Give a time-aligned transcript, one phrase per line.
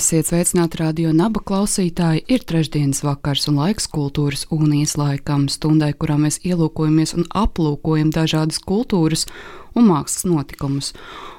[0.00, 2.22] Esiet sveicināti radio naba klausītāji.
[2.32, 8.62] Ir trešdienas vakars un laiks kultūras unijas laikam, stundai, kurā mēs ielūkojamies un aplūkojam dažādas
[8.64, 9.26] kultūras
[9.76, 10.94] un mākslas notikumus.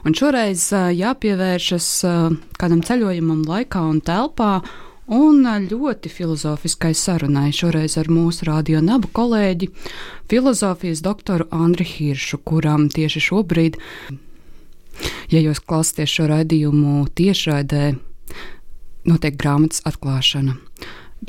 [0.05, 1.87] Un šoreiz jāpievēršas
[2.61, 4.51] kādam ceļojumam laikā un telpā.
[5.09, 5.41] Un
[5.71, 9.71] ļoti filozofiskai sarunai šoreiz ar mūsu radio nabu kolēģi,
[10.29, 13.81] filozofijas doktoru Andri Hiršu, kuram tieši šobrīd,
[15.33, 17.89] ja jūs klausāties šo raidījumu tiešraidē,
[19.07, 20.57] notiek grāmatas atklāšana.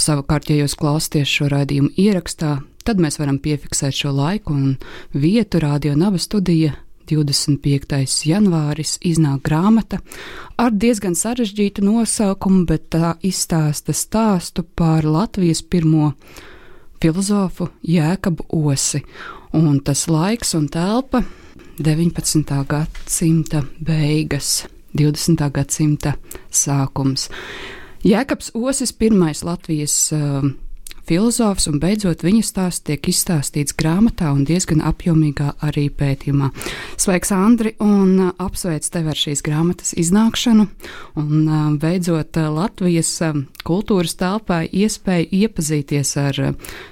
[0.00, 4.78] Savukārt, ja jūs klausāties šo raidījumu ierakstā, tad mēs varam piefiksēt šo laiku un
[5.12, 6.78] vietu Radio Naba studija.
[7.10, 7.98] 25.
[8.30, 9.98] janvāris iznāk grāmata
[10.56, 16.12] ar diezgan sarežģītu nosaukumu, bet tā izstāsta stāstu par Latvijas pirmo
[17.02, 19.02] filozofu Jēkabu Osi.
[19.52, 21.24] Un tas laiks un telpa
[21.82, 22.62] 19.
[22.68, 24.62] gadsimta beigas.
[24.98, 25.48] 20.
[25.54, 26.16] gadsimta
[26.50, 27.28] sākums.
[28.02, 30.42] Jēkabs Osis, pirmais Latvijas uh,
[31.08, 36.50] filozofs, un beidzot viņa stāsts tiek izstāstīts grāmatā un diezgan apjomīgā arī pētījumā.
[37.00, 40.68] Sveiks, Andri, un uh, apsveic tevi ar šīs grāmatas iznākšanu,
[41.20, 46.40] un uh, beidzot uh, Latvijas uh, kultūras telpai iespēju iepazīties ar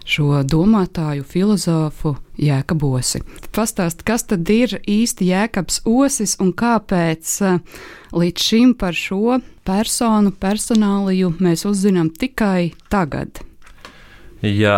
[0.07, 3.21] šo domātāju filozofu Jēkabosi.
[3.55, 7.37] Pastāst, kas tad ir īsti Jēkabs Osis un kāpēc
[8.17, 13.45] līdz šim par šo personu, personāliju mēs uzzinām tikai tagad?
[14.41, 14.77] Jā,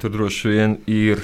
[0.00, 1.20] tur droši vien ir.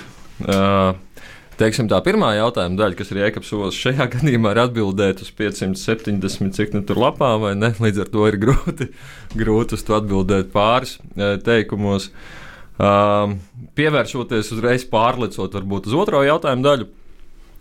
[1.59, 6.53] Teiksim, tā pirmā jautājuma daļa, kas ir Jēkabs Olas, šajā gadījumā ir atbildēt uz 570,
[6.54, 7.72] cik nu tur lapā, vai ne?
[7.82, 8.91] Līdz ar to ir grūti,
[9.41, 10.98] grūti uz to atbildēt pāris
[11.47, 12.12] teikumos.
[12.78, 13.41] Um,
[13.75, 16.87] pievēršoties uzreiz pārlecot varbūt uz otro jautājumu daļu.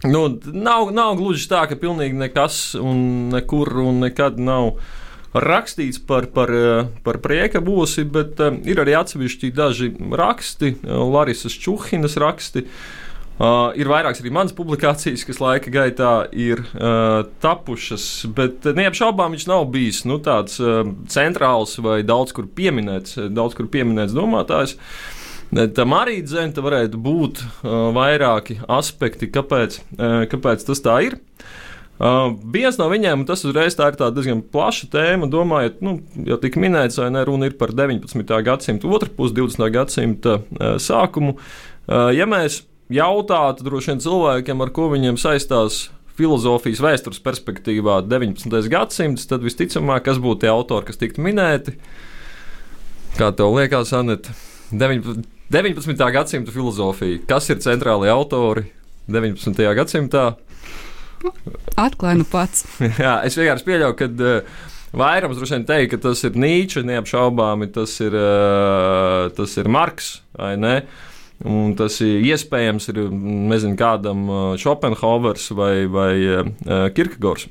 [0.05, 4.75] Nu, nav, nav gluži tā, ka pilnīgi nekas un nekur un nekad nav
[5.43, 6.51] rakstīts par, par,
[7.05, 12.65] par prieka būsi, bet um, ir arī atsevišķi daži raksti, Larisas Čuhinas raksti.
[13.37, 19.45] Uh, ir vairākas arī manas publikācijas, kas laika gaitā ir uh, tapušas, bet neapšaubām viņš
[19.51, 20.81] nav bijis nu, tāds uh,
[21.11, 24.73] centrāls vai daudz kur pieminēts, daudz kur pieminēts domātājs.
[25.77, 31.21] Tam arī dzēnta varētu būt uh, vairāki aspekti, kāpēc, uh, kāpēc tas tā ir.
[31.21, 31.66] Uh,
[31.97, 35.97] viens no viņiem, tas uzreiz tā ir tā diezgan plaša tēma, domājot, nu,
[36.29, 38.33] jau tika minēts, vai ne, runa ir par 19.
[38.45, 39.67] gadsimtu otru pusi, 20.
[39.73, 41.37] gadsimta uh, sākumu.
[41.87, 42.61] Uh, ja mēs
[42.93, 45.87] jautātu droši vien cilvēkiem, ar ko viņiem saistās
[46.17, 48.69] filozofijas vēstures perspektīvā 19.
[48.73, 51.75] gadsimts, tad visticamāk, kas būtu tie autori, kas tiktu minēti.
[53.17, 54.33] Kā tev liekas, Anita?
[54.69, 55.93] 19.
[56.13, 57.21] gadsimta filozofija.
[57.29, 58.67] Kas ir centrālie autori
[59.09, 59.61] 19.
[59.77, 60.33] gadsimtā?
[61.77, 62.65] Atklāj nu pats.
[63.03, 64.11] Jā, es vienkārši pieļauju, ka.
[64.17, 64.65] Uh,
[64.97, 70.13] Vairums droši vien teikt, ka tas ir Nīčs, neapšaubāmi tas ir, uh, tas ir Marks
[70.39, 70.77] vai ne.
[70.79, 74.25] Uh, Un tas ir iespējams ir nezinu, kādam
[74.57, 76.13] Schopenhauers vai, vai
[76.97, 77.45] Kirkegors.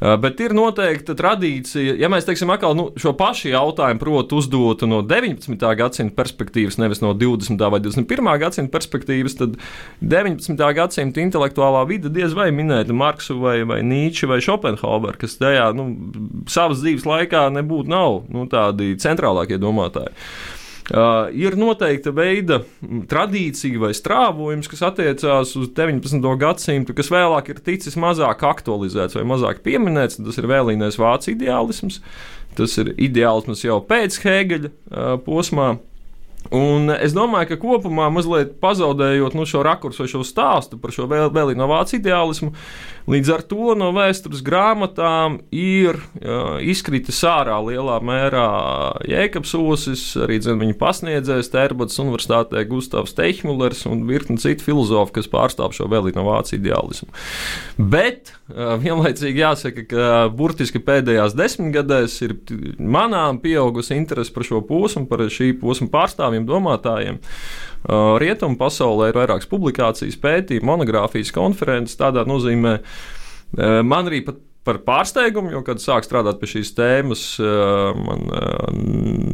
[0.00, 5.02] Bet ir noteikta tradīcija, ja mēs teiksim, atkal nu, šo pašu jautājumu protu uzdotu no
[5.04, 5.60] 19.
[5.76, 7.60] gadsimta perspektīvas, nevis no 20.
[7.60, 8.30] vai 21.
[8.40, 9.58] gadsimta perspektīvas, tad
[10.00, 10.56] 19.
[10.78, 15.90] gadsimta intelektuālā vide diez vai minēta Marksu vai, vai Nīču vai Schopenhaueru, kas tajā nu,
[16.48, 20.16] savas dzīves laikā nebūtu nav nu, tādi centrālākie domātāji.
[20.90, 26.24] Uh, ir noteikta veida tradīcija vai strāvojums, kas attiecās uz 19.
[26.40, 30.18] gadsimtu, kas vēlāk ir ticis mazāk aktualizēts vai mazāk pieminēts.
[30.18, 32.00] Tas ir vēlīnais vācu ideālisms.
[32.58, 35.76] Tas ir ideālisms jau pēc Hēgeļa uh, posmā.
[36.50, 41.06] Un es domāju, ka kopumā mazliet pazaudējot nu, šo rakursu vai šo stāstu par šo
[41.10, 42.50] vēl, vēl inovāciju ideālismu,
[43.10, 48.48] līdz ar to no vēstures grāmatām ir uh, izkritis ārā lielā mērā
[49.06, 55.30] Jēkabs Osis, arī dzen, viņa pasniedzējs Tērbatas Universitātē Gustavs Teihmulers un virkni citu filozofu, kas
[55.30, 57.10] pārstāv šo vēl inovāciju ideālismu.
[57.78, 62.36] Bet uh, vienlaicīgi jāsaka, ka burtiski pēdējās desmitgadēs ir
[62.78, 67.20] manām pieaugusi interese par šo posmu, par šī posma pārstāvjiem pārstāvjiem, domātājiem.
[67.80, 71.96] Uh, rietumu pasaulē ir vairākas publikācijas, pētījumi, monogrāfijas, konferences.
[71.96, 77.22] Tādā nozīmē uh, man arī pat par pārsteigumu, jo, kad sāk strādāt pie šīs tēmas,
[77.40, 78.26] man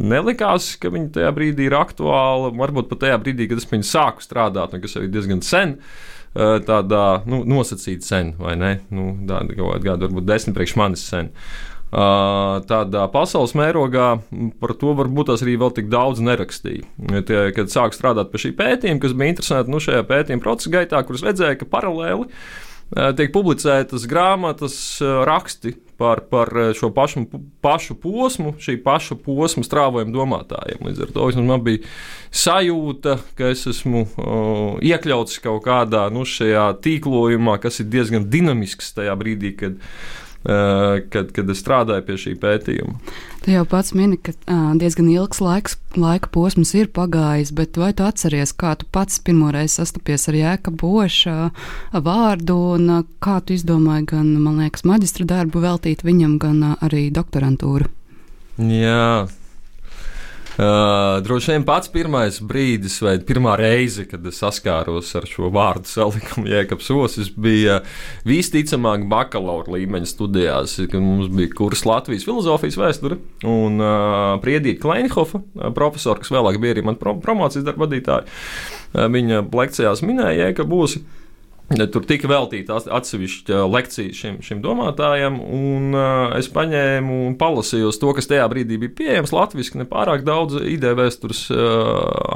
[0.06, 2.53] nelikās, ka viņa tajā brīdī ir aktuāla.
[2.55, 5.75] Varbūt pat tajā brīdī, kad es viņu sāku strādāt, un kas jau ir diezgan sen
[6.37, 8.70] tādā nu, nosacīta sen, vai ne?
[8.94, 11.35] Nu, kāda, varbūt desmit priekš manis sen.
[11.97, 14.09] Tādā pasaules mērogā
[14.61, 16.85] par to varbūt tas arī vēl tik daudz nerakstīja.
[17.25, 21.01] Tie, kad sāku strādāt pie šī pētījuma, kas bija interesanti nu, šajā pētījuma procesa gaitā,
[21.09, 22.29] kuras redzēja, ka paralēli
[23.17, 27.25] tiek publicētas grāmatas, raksti par, par šo pašu,
[27.65, 30.85] pašu posmu, šī paša posma strāvojumu domātājiem.
[30.87, 31.83] Līdz ar to man bija
[32.31, 39.17] sajūta, ka es esmu uh, iekļauts kaut kādā nu, tīklojumā, kas ir diezgan dinamisks tajā
[39.19, 39.81] brīdī, kad
[40.47, 42.99] kad, kad es strādāju pie šī pētījuma.
[43.45, 44.33] Tu jau pats mini, ka
[44.79, 49.77] diezgan ilgs laiks, laika posms ir pagājis, bet vai tu atceries, kā tu pats pirmoreiz
[49.79, 51.37] sastapies ar jēka boša
[52.07, 52.91] vārdu un
[53.23, 57.91] kā tu izdomāji gan, man liekas, maģistra darbu veltīt viņam, gan arī doktorantūru?
[58.57, 59.27] Jā,
[60.56, 65.91] Uh, droši vien pats pirmais brīdis, vai pirmā reize, kad es saskāros ar šo vārdu
[65.91, 67.82] salikumu, jēkabs osis, bija
[68.25, 75.43] visticamāk bakalaura līmeņa studijās, kad mums bija kurs Latvijas filozofijas vēsture un uh, Priedīta Kleinhofa
[75.76, 78.25] profesora, kas vēlāk bija arī man promocijas darba vadītāja.
[78.25, 81.06] Uh, viņa lekcijās minēja jēkabs osis.
[81.67, 88.13] Tur tika veltīta atsevišķa lekcija šim, šim domātājam, un uh, es paņēmu un palasīju to,
[88.15, 89.81] kas tajā brīdī bija pieejams latviešu.
[89.81, 91.59] Ne pārāk daudz ideju vēstures uh,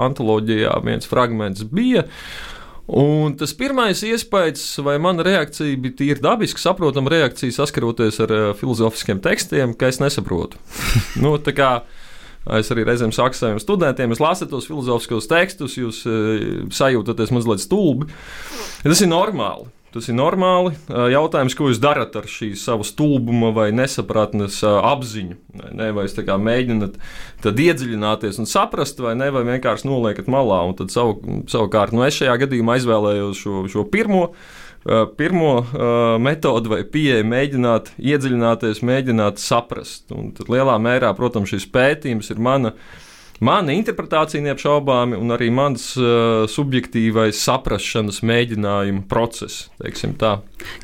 [0.02, 2.08] antoloģijā viens fragments bija.
[2.90, 8.50] Un tas pirmais iespējas, vai mana reakcija bija tīri dabiska, saprotama reakcija saskaroties ar uh,
[8.58, 10.58] filozofiskiem tekstiem, ka es nesaprotu.
[11.22, 11.36] nu,
[12.48, 16.14] Es arī reizēm saku saviem studentiem, es lasu tos filozofiskos tekstus, jūs e,
[16.72, 18.08] sajūtaties mazliet stulbi.
[18.80, 19.68] Tas ir normāli.
[19.92, 20.72] Tas ir normāli.
[20.88, 25.36] E, jautājums, ko jūs darat ar šī savu stulbuma vai nesapratnes e, apziņu?
[25.76, 26.16] Ne, vai jūs
[26.48, 26.96] mēģināt
[27.44, 30.62] iedziļināties un saprast, vai ne, vai vienkārši noliekat malā.
[30.70, 34.30] Un tad savu, savukārt, nu, es šajā gadījumā izvēlējos šo, šo pirmo
[35.16, 40.08] pirmo uh, metodi vai pieeju mēģināt iedziļināties, mēģināt saprast.
[40.16, 42.74] Un tad lielā mērā, protams, šis pētījums ir mana.
[43.40, 49.70] Mana interpretācija neapšaubāmi, un arī mans uh, subjektīvais saprāšanas mēģinājuma process.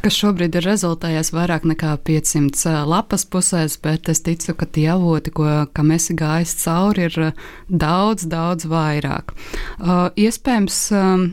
[0.00, 5.34] Kas šobrīd ir rezultējies vairāk nekā 500 lapas pusēs, bet es ticu, ka tie avoti,
[5.36, 7.34] ko, kam esi gājis cauri, ir
[7.68, 9.36] daudz, daudz vairāk.
[9.76, 11.28] Uh, iespējams, um,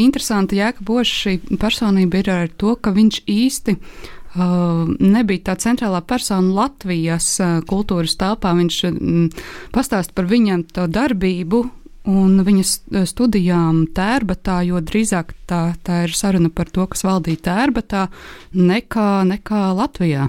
[0.00, 3.78] interesanti Jēkabos šī personība ir ar to, ka viņš īsti
[4.34, 8.50] Uh, nebija tā centrālā persona Latvijas uh, kultūras telpā.
[8.58, 9.28] Viņš mm,
[9.70, 11.60] pastāsta par viņam to darbību
[12.10, 12.72] un viņas
[13.06, 18.08] studijām tērbatā, jo drīzāk tā, tā ir saruna par to, kas valdīja tērbatā,
[18.58, 20.26] nekā, nekā Latvijā.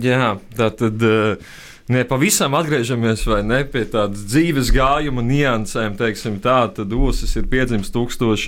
[0.00, 1.04] Jā, tā tad.
[1.04, 1.52] Uh...
[1.90, 7.90] Ne pavisam atgriežamies ne, pie tādas dzīves gājuma niansēm, teiksim tā, tad Osis ir piedzimis
[7.92, 8.46] 1000.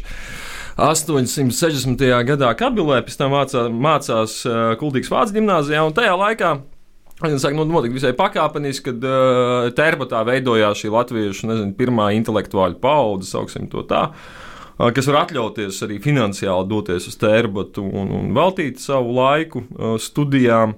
[0.74, 2.00] 860.
[2.26, 6.54] gadā Kabilē, pēc tam mācā, mācās uh, Kuldīgas Vācu gimnājā, un tajā laikā
[7.22, 13.30] saka, nu, notika visai pakāpeniski, kad uh, Tērbatā veidojās šī latviešu, nezinu, pirmā intelektuāļa paudze,
[13.30, 14.08] sauksim to tā.
[14.10, 19.62] Uh, kas var atļauties arī finansiāli doties uz tērbatu un, un veltīt savu laiku
[20.02, 20.74] studijām.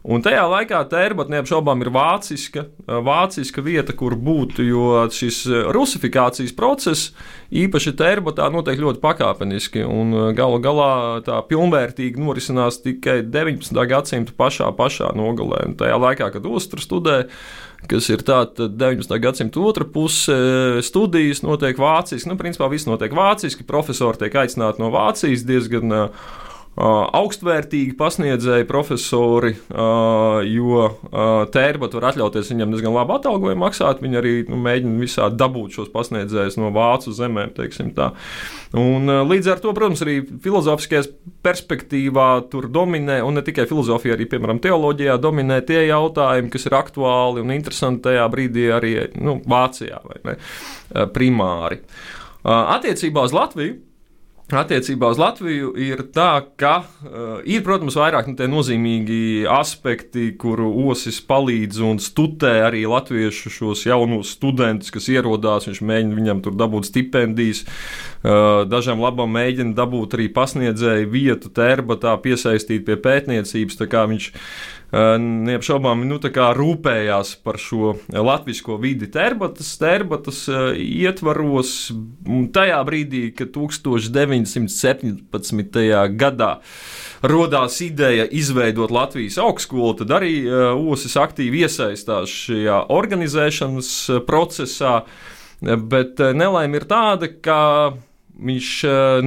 [0.00, 5.42] Un tajā laikā tērbata neapšaubām ir vāciska, vāciska vieta, kur būt, jo šis
[5.76, 7.10] rusifikācijas process
[7.52, 13.76] īpaši tērbatā notiek ļoti pakāpeniski un galu galā tā pilnvērtīgi norisinās tikai 19.
[13.92, 15.66] gadsimta pašā, pašā nogalē.
[15.68, 17.28] Un tajā laikā, kad Ostra studēja,
[17.90, 19.16] kas ir tāda 19.
[19.20, 20.36] gadsimta otra puse,
[20.86, 22.30] studijas notiek vāciski.
[22.30, 26.00] Nu, principā viss notiek vāciski, profesori tiek aicināti no Vācijas diezgan
[26.78, 29.50] augstvērtīgi pasniedzēji profesori,
[30.48, 30.84] jo
[31.52, 34.00] tērbat var atļauties viņam diezgan labu atalgojumu maksāt.
[34.00, 38.12] Viņi arī nu, mēģina visādi dabūt šos pasniedzējus no vācu zemēm, teiksim tā.
[38.78, 41.02] Un, līdz ar to, protams, arī filozofiskajā
[41.44, 46.78] perspektīvā tur dominē, un ne tikai filozofija, arī, piemēram, teoloģijā dominē tie jautājumi, kas ir
[46.78, 50.38] aktuāli un interesanti tajā brīdī arī nu, Vācijā vai ne,
[51.12, 51.82] primāri.
[52.46, 53.89] Attiecībā uz Latviju
[54.56, 61.20] attiecībā uz Latviju ir tā, ka uh, ir, protams, vairāk nu, nozīmīgi aspekti, kuru osis
[61.26, 65.68] palīdz un studē arī latviešu šos jaunos studentus, kas ierodās.
[65.70, 72.16] Viņš mēģina viņam tur dabūt stipendijas, uh, dažām labām mēģina dabūt arī pasniedzēju vietu, tērbatā,
[72.24, 73.80] piesaistīt pie pētniecības.
[74.10, 74.30] Viņš
[74.92, 81.92] neapšaubāmi nu, rūpējās par šo latviešu vidi terbatas, terbatas ietvaros.
[82.54, 86.06] Tajā brīdī, kad 1917.
[86.18, 86.60] gadā
[87.22, 90.44] radās ideja izveidot Latvijas augstskolu, tad arī
[90.90, 93.90] Osis aktīvi iesaistās šajā organizēšanas
[94.26, 95.02] procesā.
[95.60, 97.92] Bet nelaime ir tāda, ka
[98.40, 99.26] viņš eh,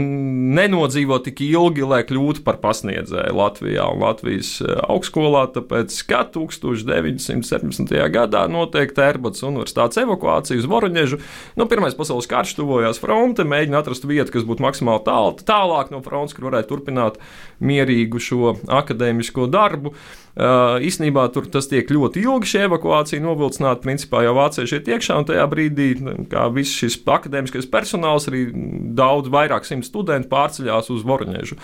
[0.57, 5.45] nenodzīvo tik ilgi, lai kļūtu par pasniedzēju Latvijā un Latvijas eh, augstskolā.
[5.55, 7.93] Tāpēc, kad 1917.
[8.13, 11.21] gadā notiek Tērbats universitātes evakuācija uz Voroņežu,
[11.59, 16.03] nu, Pirmais pasaules karš tuvojās fronte, mēģina atrast vietu, kas būtu maksimāli tālu, tālāk no
[16.05, 17.21] frontes, kur varētu turpināt
[17.63, 19.93] mierīgu šo akadēmisko darbu.
[19.93, 23.83] Uh, īsnībā tur tas tiek ļoti ilgi, šī evakuācija novilcināta.
[23.83, 25.89] Principā jau vācieši iet iekšā, un tajā brīdī,
[26.55, 28.47] viss šis akadēmiskais personāls, arī
[28.97, 31.59] daudz vairāk simt studentu pārceļās uz Vorņežu.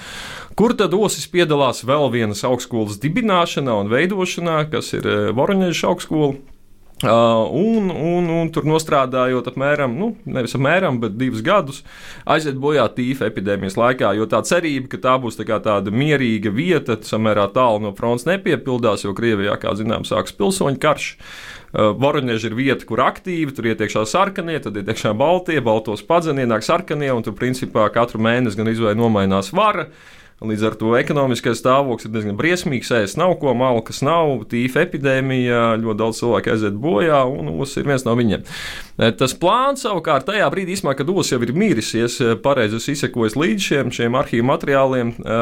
[0.60, 6.38] Kur tad Osis piedalās vēl vienas augstskolas dibināšanā un veidošanā, kas ir Vorņežas augstskola.
[7.00, 11.78] Uh, un, un, un tur strādājot apmēram, nu, nevis apmēram, bet divus gadus,
[12.28, 14.10] aiziet bojā tīfa epidēmijas laikā.
[14.18, 19.08] Jo tā cerība, ka tā būs tā tāda mierīga vieta, samērā tālu no fronts nepiepildās,
[19.08, 21.14] jo Krievijā, kā zināms, sākas pilsoņu karš.
[21.70, 26.66] Uh, Voroņieži ir vieta, kur aktīvi tur ietiekšā sarkanie, tad ietiekšā baltie, baltos padzeni, ienāk
[26.66, 29.88] sarkanie, un tur principā katru mēnesi gan izvēle nomainās vara.
[30.40, 32.94] Līdz ar to ekonomiskais stāvoklis ir diezgan briesmīgs.
[32.96, 37.90] Ēst nav ko, malkas nav, tīfa epidēmija, ļoti daudz cilvēku aiziet bojā, un Us ir
[37.90, 38.46] viens no viņiem.
[38.48, 43.36] E, tas plāns savukārt tajā brīdī, īsmā, kad Us jau ir mīrisies, e, pareizi izsekojis
[43.36, 45.42] līdz šiem, šiem arhīvu materiāliem, e,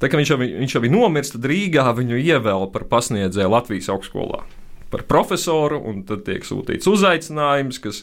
[0.00, 3.92] tā kā viņš jau, viņš jau ir nomiris, tad Rīgā viņu ievēl par pasniedzēju Latvijas
[3.92, 4.40] augstskolā
[4.90, 8.02] par profesoru, un tad tiek sūtīts uzaicinājums, kas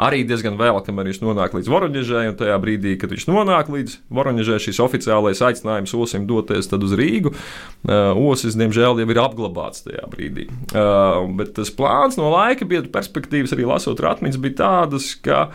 [0.00, 3.98] arī diezgan vēl, kamēr viņš nonāk līdz Voroņģežai, un tajā brīdī, kad viņš nonāk līdz
[4.14, 7.34] Voroņģežai, šis oficiālais aicinājums Osim doties uz Rīgu.
[7.34, 10.48] Uh, Osis, diemžēl, jau ir apglabāts tajā brīdī.
[10.74, 15.48] Uh, bet tas plāns no laika biedru perspektīvas, arī lasot ratmiņas, bija tādas, ka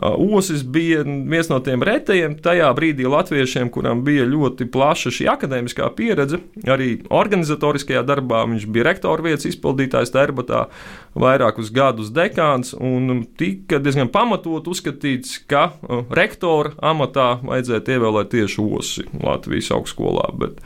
[0.00, 5.90] Osis bija viens no tiem retajiem tajā brīdī latviešiem, kuram bija ļoti plaša šī akadēmiskā
[5.98, 6.40] pieredze.
[6.64, 10.64] Arī organizatoriskajā darbā viņš bija rektora vietas izpildītājs Terbatā,
[11.12, 15.74] vairākus gadus dekāns, un tika diezgan pamatot uzskatīts, ka
[16.08, 20.62] rektora amatā vajadzētu ievēlēt tieši Osi Latvijas augstskolā, bet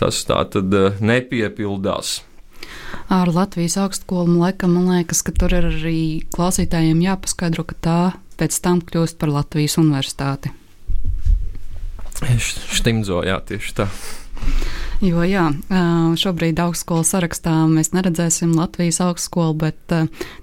[0.00, 0.72] tas tā tad
[1.04, 2.22] nepiepildās
[3.12, 4.40] ar Latvijas augstskolu.
[4.40, 5.98] Laikam, man liekas, ka tur ir arī
[6.34, 7.98] klausītājiem jāpaskaidro, ka tā
[8.38, 10.52] pēc tam kļūst par Latvijas universitāti.
[12.16, 13.90] Štimdzo, jā, tieši tā.
[15.04, 15.50] Jo jā,
[16.16, 19.92] šobrīd augstskolu sarakstā mēs neredzēsim Latvijas augstskolu, bet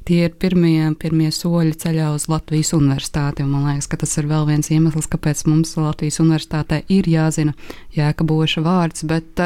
[0.06, 3.46] tie ir pirmie, pirmie soļi ceļā uz Latvijas universitāti.
[3.50, 7.56] Man liekas, ka tas ir vēl viens iemesls, kāpēc mums Latvijas universitātē ir jāzina
[7.98, 9.08] Jēkaboša vārds.
[9.10, 9.42] Bet,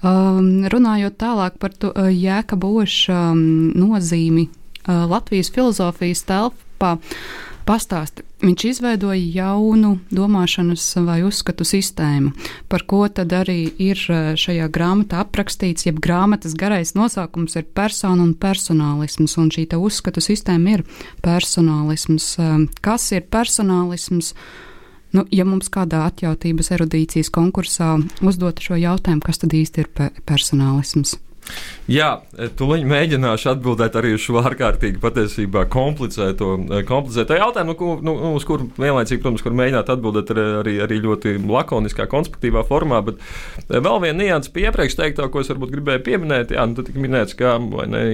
[0.00, 4.48] runājot tālāk par to Jēkaboša nozīmi
[4.88, 6.96] Latvijas filozofijas telpā,
[7.66, 8.24] pastāsti.
[8.42, 12.32] Viņš izveidoja jaunu domāšanas vai uzskatu sistēmu,
[12.68, 18.24] par ko tad arī ir e, šajā grāmatā aprakstīts, jeb grāmatas garais nosaukums ir persona
[18.24, 20.84] un personālisms, un šī uzskatu sistēma ir
[21.22, 22.28] personālisms.
[22.38, 22.52] E,
[22.82, 24.34] kas ir personālisms?
[25.12, 30.08] Nu, ja mums kādā atjautības erudīcijas konkursā uzdot šo jautājumu, kas tad īsti ir pe
[30.24, 31.18] personālisms?
[31.90, 32.08] Jā,
[32.58, 36.52] tūlīt mēģināšu atbildēt arī uz šo ārkārtīgi patiesībā komplicēto,
[36.86, 42.06] komplicēto jautājumu, nu, nu, uz kuru vienlaicīgi, protams, kur mēģināt atbildēt arī, arī ļoti lakoniskā,
[42.12, 43.02] konspektīvā formā.
[43.08, 43.18] Bet
[43.72, 47.02] vēl viena nianses pie iepriekš teiktā, ko es varbūt gribēju pieminēt, jā, nu, tad tika
[47.02, 47.58] minēts, kā,
[47.90, 48.06] ne,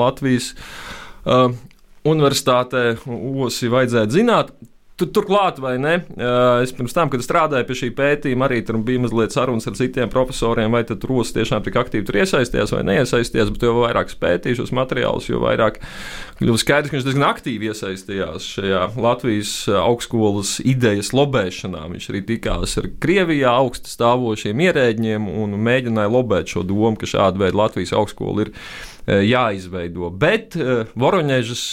[0.00, 0.54] Latvijas.
[1.24, 1.52] Uh,
[2.04, 4.50] Universitātē osi vajadzētu zināt.
[4.94, 5.96] Tur, turklāt, vai ne?
[6.62, 10.12] Es pirms tam, kad strādāju pie šī pētījuma, arī tur bija mazliet sarunas ar citiem
[10.12, 13.50] profesoriem, vai tad Rosis tiešām tik aktīvi tur iesaistījās vai neiesaistījās.
[13.50, 15.80] Bet jo vairāk spētīju šos materiālus, jo vairāk
[16.38, 21.88] kļuva skaidrs, ka viņš diezgan aktīvi iesaistījās šajā Latvijas augstskolas idejas lobēšanā.
[21.90, 27.42] Viņš arī tikās ar Krievijā augstu stāvošiem ierēģiem un mēģināja lobēt šo domu, ka šāda
[27.42, 28.54] veida Latvijas augstskola ir
[29.06, 30.08] jāizveido.
[30.16, 30.56] Bet
[30.96, 31.64] Voroņežas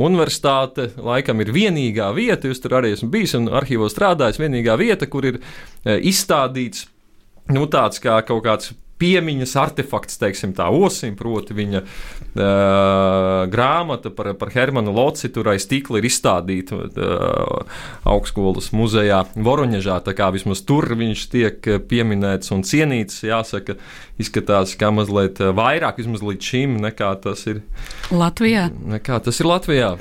[0.00, 5.08] universitāte laikam ir vienīgā vieta, jūs tur arī esat bijis un arhīvos strādājis, vienīgā vieta,
[5.08, 5.40] kur ir
[5.84, 6.86] izstādīts
[7.54, 12.44] nu, tāds kā kaut kāds piemiņas artefakts, teiksim, tā osim, proti viņa uh,
[13.50, 20.16] grāmata par, par Hermanu Loci, tur aiz stikla ir izstādīta uh, augstskolas muzejā Voroņežā, tā
[20.18, 23.78] kā vismaz tur viņš tiek pieminēts un cienīts, jāsaka,
[24.20, 27.64] izskatās, kā mazliet vairāk, vismaz līdz šim, nekā tas ir
[28.12, 28.68] Latvijā.
[28.96, 29.94] Nekā tas ir Latvijā.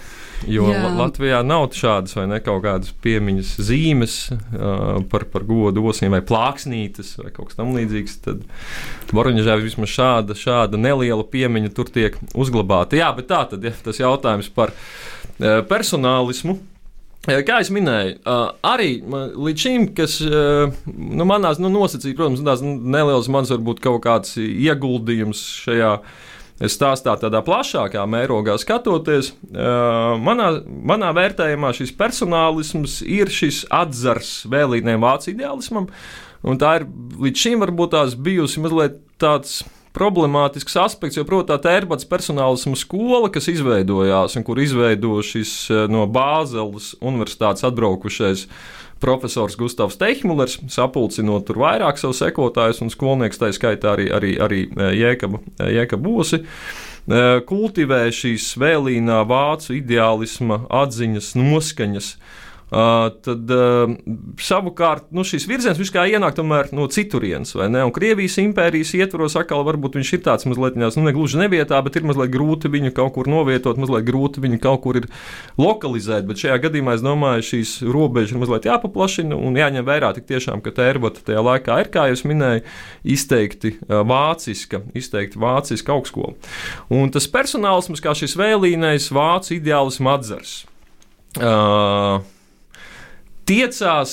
[0.48, 0.86] Jo Jā.
[0.96, 6.22] Latvijā nav šādas vai ne kaut kādas piemiņas zīmes uh, par, par godu osiem vai
[6.26, 8.18] plāksnītes vai kaut kas tamlīdzīgs.
[8.24, 8.46] Tad
[9.12, 13.00] Boruņģā vismaz šāda, šāda neliela piemiņa tur tiek uzglabāta.
[13.00, 16.60] Jā, bet tā tad ja, tas jautājums par uh, personālismu.
[17.28, 18.14] Kā jau minēju,
[18.64, 24.38] arī līdz šim, kas nu, manās nu, nosacīja, protams, tās nelielas manas varbūt kaut kāds
[24.40, 25.92] ieguldījums šajā
[26.68, 35.32] stāstā tādā plašākā mērogā skatoties, manā, manā vērtējumā šis personālisms ir šis atzars vēlīniem vācu
[35.32, 35.88] ideālismam,
[36.44, 36.88] un tā ir
[37.20, 39.62] līdz šim varbūt tās bijusi mazliet tāds
[39.96, 45.54] problemātisks aspekts, jo, protams, tā Tērbats personālisma skola, kas izveidojās un kur izveido šis
[45.92, 48.46] no Bāzeles universitātes atbraukušais
[49.00, 54.62] profesors Gustavs Teihmulers, sapulcinot tur vairāk savu sekotājus un skolnieks, tā skaitā arī, arī, arī
[55.00, 56.44] Jēkabu, Jēkabu Bosi
[57.50, 62.10] kultivē šīs vēlīnā vācu ideālisma atziņas, noskaņas.
[62.70, 63.90] Uh, tad uh,
[64.38, 67.82] savukārt nu, šis virziens kā ienāk tomēr no citurienes, vai ne?
[67.88, 71.98] Un Krievijas impērijas ietvaros atkal varbūt viņš ir tāds mazliet, nu, ne gluži nevietā, bet
[71.98, 75.10] ir mazliet grūti viņu kaut kur novietot, mazliet grūti viņu kaut kur ir
[75.58, 76.30] lokalizēt.
[76.30, 80.62] Bet šajā gadījumā es domāju, šīs robežas ir mazliet jāpaplašina un jāņem vērā tik tiešām,
[80.62, 82.70] ka Tērbata tajā laikā ir, kā jūs minējāt,
[83.18, 86.38] izteikti uh, vāciska, izteikti vāciska augstskola.
[86.94, 90.60] Un tas personālisms kā šis vēlīnais vācu ideālismu atzars.
[91.40, 92.22] Uh,
[93.50, 94.12] tiecās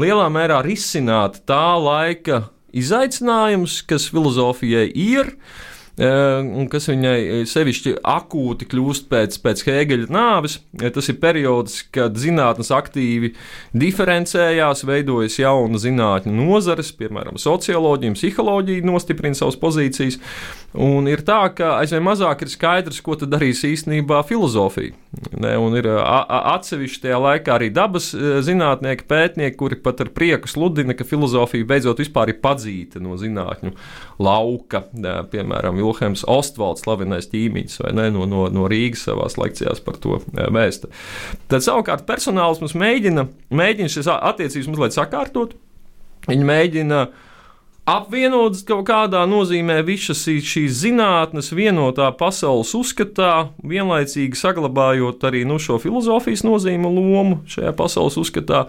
[0.00, 5.34] lielā mērā risināt tā laika izaicinājumus, kas filozofijai ir.
[5.34, 10.56] Eh, un kas viņai sevišķi akūti kļūst pēc, pēc Hēgeļa nāves.
[10.80, 13.34] Eh, tas ir periods, kad zinātnes aktīvi
[13.76, 20.16] diferencējās, veidojas jauna zinātņu nozares, piemēram, socioloģija, psiholoģija nostiprina savas pozīcijas.
[20.72, 24.96] Un ir tā, ka aizvien mazāk ir skaidrs, ko tad darīs īstenībā filozofija.
[25.36, 30.48] Ne, un ir atsevišķi tajā laikā arī dabas eh, zinātnieki, pētnieki, kuri pat ar prieku
[30.48, 33.74] sludina, ka filozofija beidzot vispār ir padzīta no zinātņu
[34.22, 34.86] lauka,
[35.28, 40.20] piemēram, Vilhelms Ostvalds, slavenais ķīmijs, vai ne, no, no, no Rīgas savās lekcijās par to
[40.20, 40.90] eh, vēsta.
[41.52, 45.54] Tad savukārt personāls mums mēģina, mēģina šīs attiecības mazliet sakārtot.
[46.28, 47.04] Viņi mēģina
[47.90, 55.80] apvienot kaut kādā nozīmē visas šīs zinātnes vienotā pasaules uzskatā, vienlaicīgi saglabājot arī nu, šo
[55.82, 58.66] filozofijas nozīmu lomu šajā pasaules uzskatā,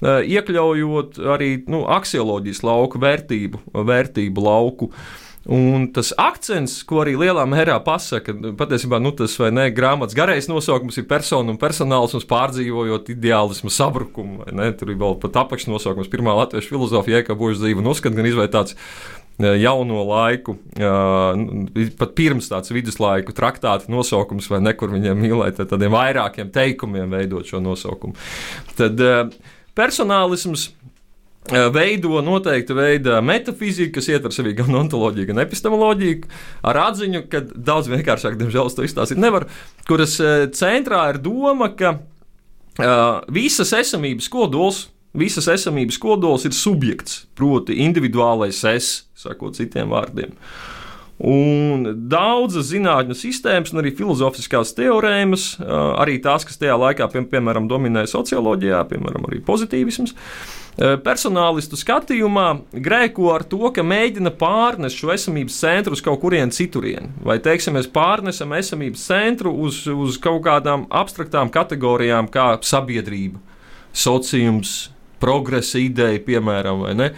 [0.00, 4.90] eh, iekļaujot arī nu, aksioloģijas lauku vērtību, vērtību lauku.
[4.94, 10.16] Uh, Un tas akcents, ko arī lielā mērā pasaka, patiesībā nu, tas vai ne grāmatas
[10.16, 14.46] garais nosaukums ir persona un personāls, mums pārdzīvojot ideālismu sabrukumu.
[14.80, 18.54] Tur ir vēl pat apakšnosaukums, pirmā latviešu filozofija, kā būs dzīve un uzskat, gan izvērt
[18.56, 25.60] tāds e, jauno laiku, e, pat pirms tāds viduslaiku traktāta nosaukums, vai nekur viņiem mīlēt,
[25.60, 28.16] tādiem vairākiem teikumiem veidot šo nosaukumu.
[28.80, 29.12] Tad e,
[29.76, 30.70] personālisms
[31.52, 36.30] veido noteikta veida metafiziku, kas ietver sevī gan ontoloģiju, gan epistemoloģiju,
[36.64, 39.48] ar atziņu, ka daudz vienkāršāk, diemžēl, to izstāstīt nevar,
[39.88, 47.26] kuras eh, centrā ir doma, ka uh, visas esamības kodols, visas esamības kodols ir subjekts,
[47.36, 50.32] proti, individuālais es, sakot citiem vārdiem.
[51.24, 55.44] Un daudzas zinātņu sistēmas, un arī filozofiskās teorēmas,
[56.02, 61.78] arī tās, kas tajā laikā, pie, piemēram, dominēja socioloģijā, piemēram, arī pozitīvisms, uh, Eh, personālistu
[61.78, 67.12] skatījumā grēko ar to, ka mēģina pārnest šo esamības centru uz kaut kurien citurien.
[67.22, 73.38] Vai, teiksim, mēs pārnesam esamības centru uz, uz kaut kādām abstraktām kategorijām, kā sabiedrība,
[73.94, 74.90] sociums,
[75.22, 77.10] progresa ideja, piemēram, vai ne?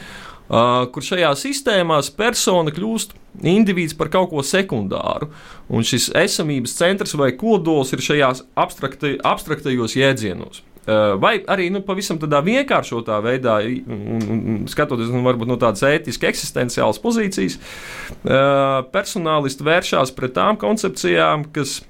[0.47, 5.33] Uh, kur šajā sistēmā persona kļūst indivīds par kaut ko sekundāru,
[5.67, 10.63] un šis esamības centrs vai kodols ir šajās abstraktajos jēdzienos.
[10.87, 13.57] Eh, vai arī nu, pavisam tādā vienkāršotā veidā,
[13.91, 21.49] un, un, skatoties nu, no tādas ētiskas, eksistenciālas pozīcijas, eh, personālisti vēršas pret tām koncepcijām,
[21.57, 21.81] kas,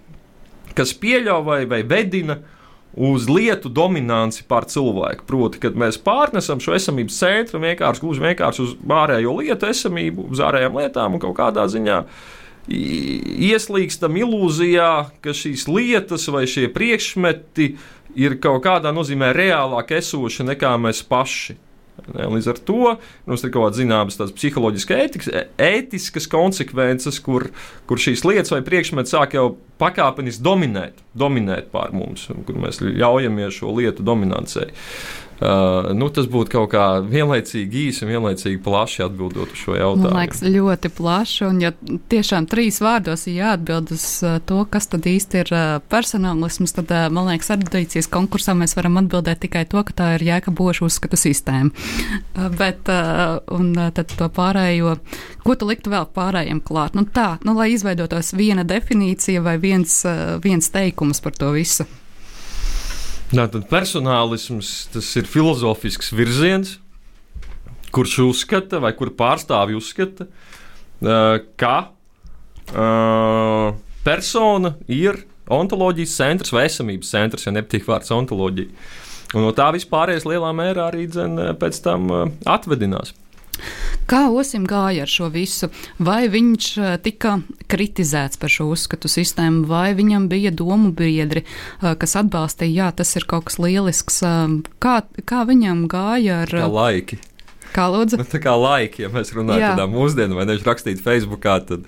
[0.79, 2.39] kas pieļauj vai, vai vedina
[2.97, 5.27] uz lietu dominanci pār cilvēku.
[5.29, 10.41] Proti, kad mēs pārnesam šo esamības centru vienkārši, gluži vienkārši uz ārējo lietu esamību, uz
[10.41, 12.01] ārējām lietām un kaut kādā ziņā
[12.67, 14.91] ieslīgstam ilūzijā,
[15.23, 17.75] ka šīs lietas vai šie priekšmeti
[18.17, 21.61] ir kaut kādā nozīmē reālāk esoša nekā mēs paši.
[22.13, 22.81] Līdz ar to
[23.25, 27.49] mums ir kaut kāda zināmas psiholoģiskas, ētiskas, ētiskas konsekvences, kur,
[27.89, 29.47] kur šīs lietas vai priekšmeti sāk jau
[29.81, 34.69] pakāpeniski dominēt, dominēt pār mums, kur mēs ļaujamies šo lietu dominancei.
[34.69, 40.09] Uh, nu, tas būtu kaut kā vienlaicīgi īsi un vienlaicīgi plaši atbildot uz šo jautājumu.
[40.09, 41.43] Man liekas, ļoti plaši.
[41.49, 41.73] Un, ja
[42.13, 46.93] tiešām trīs vārdos ir jāatbild uz uh, to, kas tad īsti ir uh, personālisms, tad,
[46.95, 50.87] uh, man liekas, erudīcijas konkursā mēs varam atbildēt tikai to, ka tā ir jēga boša
[50.89, 51.69] uzskatu sistēma.
[51.73, 54.97] Uh, bet, uh, un uh, tad to pārējo,
[55.45, 56.97] ko tu liktu vēl pārējiem klāt?
[56.97, 61.87] Nu, tā, nu, lai izveidotos viena definīcija vai viens, uh, viens teikums par to visu.
[63.27, 66.77] Tātad personālisms tas ir filozofisks virziens,
[67.95, 70.29] kurš uzskata, vai kur pārstāvji uzskata,
[71.59, 71.75] ka
[74.07, 78.71] persona ir ontoloģijas centrs vai esamības centrs, ja nepatīk vārds ontoloģija.
[79.35, 82.11] Un no tā vispārējais lielā mērā arī dzen, pēc tam
[82.47, 83.11] atvedinās.
[84.07, 85.69] Kā Osim gāja ar šo visu?
[85.99, 87.41] Vai viņš eh, tika
[87.71, 93.17] kritizēts par šo uzskatu sistēmu, vai viņam bija domu biedri, eh, kas atbalstīja, jā, tas
[93.19, 94.23] ir kaut kas lielisks?
[94.23, 96.55] Eh, kā, kā viņam gāja ar.
[96.55, 97.19] Kā laiki.
[97.75, 98.21] Kā lūdzu?
[98.23, 101.85] Nu, tā kā laiki, ja mēs runājam par mūsdienu, vai nevis rakstīt Facebookā, tad,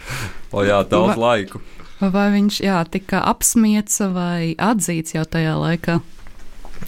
[0.53, 1.63] o jā, daudz vai, laiku.
[2.03, 6.01] Vai viņš, jā, tika apsmiets vai atzīts jau tajā laikā?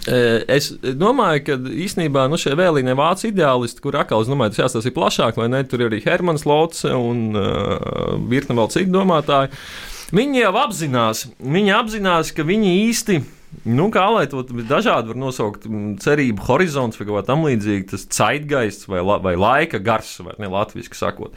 [0.01, 4.93] Es domāju, ka īstenībā nu, šie vēlīnie vācu ideālisti, kur atkal, es domāju, tas jāstāsta
[4.95, 9.53] plašāk, vai ne, tur ir arī Hermans Lots un uh, virkne vēl citu domātāju.
[10.11, 13.21] Viņi jau apzinās, viņi apzinās, ka viņi īsti
[13.67, 15.67] Nu, kā lai to dažādi var nosaukt,
[16.01, 20.33] cerību horizonts vai kaut kā tam līdzīga, tas ceitgaists vai, la, vai laika gars, vai
[20.41, 21.35] ne latviešu sakot.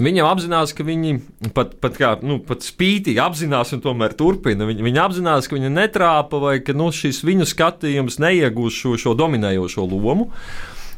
[0.00, 1.18] Viņam apzinās, ka viņi
[1.56, 4.68] pat, pat, kā, nu, pat spītīgi apzinās un tomēr turpina.
[4.70, 9.16] Viņi, viņi apzinās, ka viņi netrāpa vai ka nu, šis viņu skatījums neiegūs šo, šo
[9.18, 10.30] dominējošo lomu.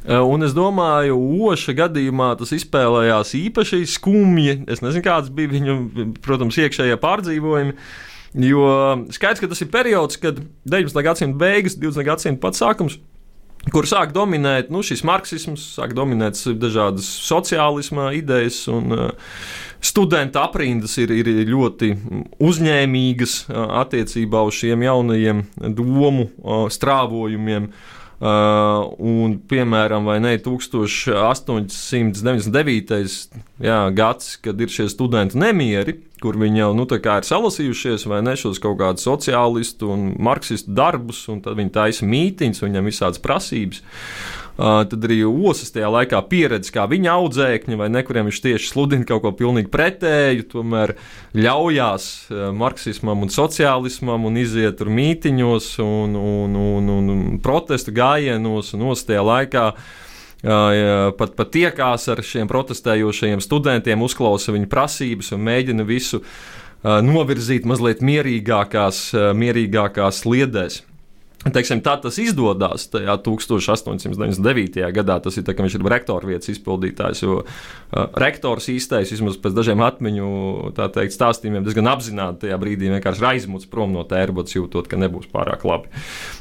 [0.04, 1.18] E, un es domāju,
[1.50, 4.60] Oša gadījumā tas izspēlējās īpaši skumji.
[4.70, 5.80] Es nezinu, kāds bija viņu,
[6.22, 7.74] protams, iekšējie pārdzīvojumi.
[8.30, 8.66] Jo
[9.10, 10.38] skaidrs, ka tas ir periods, kad
[10.70, 11.02] 19.
[11.02, 12.04] gadsimta beigas, 20.
[12.06, 13.00] gadsimta pats sākums
[13.68, 19.34] kur sāk dominēt nu, šis marksisms, sāk dominēt dažādas sociālisma idejas, un uh,
[19.84, 21.92] studenta aprindas ir, ir ļoti
[22.40, 25.44] uzņēmīgas uh, attiecībā uz šiem jaunajiem
[25.76, 27.68] domu uh, strāvojumiem.
[28.20, 33.32] Uh, un, piemēram, ne 1899.
[33.64, 38.36] Jā, gads, kad ir šie studenti nemieri, kur viņi jau nu, ir salasījušies vai ne
[38.36, 43.80] šos kaut kādus sociālistu un marksistu darbus, un tad viņi taisa mītīņus, viņam visādas prasības.
[43.80, 48.70] Uh, tad arī osas tajā laikā pieredze, kā viņa audzēkņi, vai ne, kuriem viņš tieši
[48.72, 50.94] sludina kaut ko pilnīgi pretēju, tomēr
[51.38, 57.94] ļaujās uh, marksismam un sociālismam un iziet tur mītiņos un, un, un, un, un protestu
[57.96, 59.66] gājienos un os tajā laikā.
[60.40, 67.00] Uh, pat, pat tiekās ar šiem protestējošajiem studentiem, uzklausa viņu prasības un mēģina visu uh,
[67.04, 70.80] novirzīt mazliet mierīgākās, uh, mierīgākās sliedēs.
[71.40, 74.82] Teiksim, tā tas izdodas tajā 1899.
[74.92, 75.14] gadā.
[75.24, 77.22] Tas ir tā, ka viņš ir rektora vietas izpildītājs.
[77.24, 80.28] Jo uh, rektors īstais, vismaz pēc dažiem atmiņu
[80.76, 85.64] teikt, stāstījumiem, diezgan apzināti tajā brīdī vienkārši aizmuts prom no tērbotas, jūtot, ka nebūs pārāk
[85.64, 85.88] labi.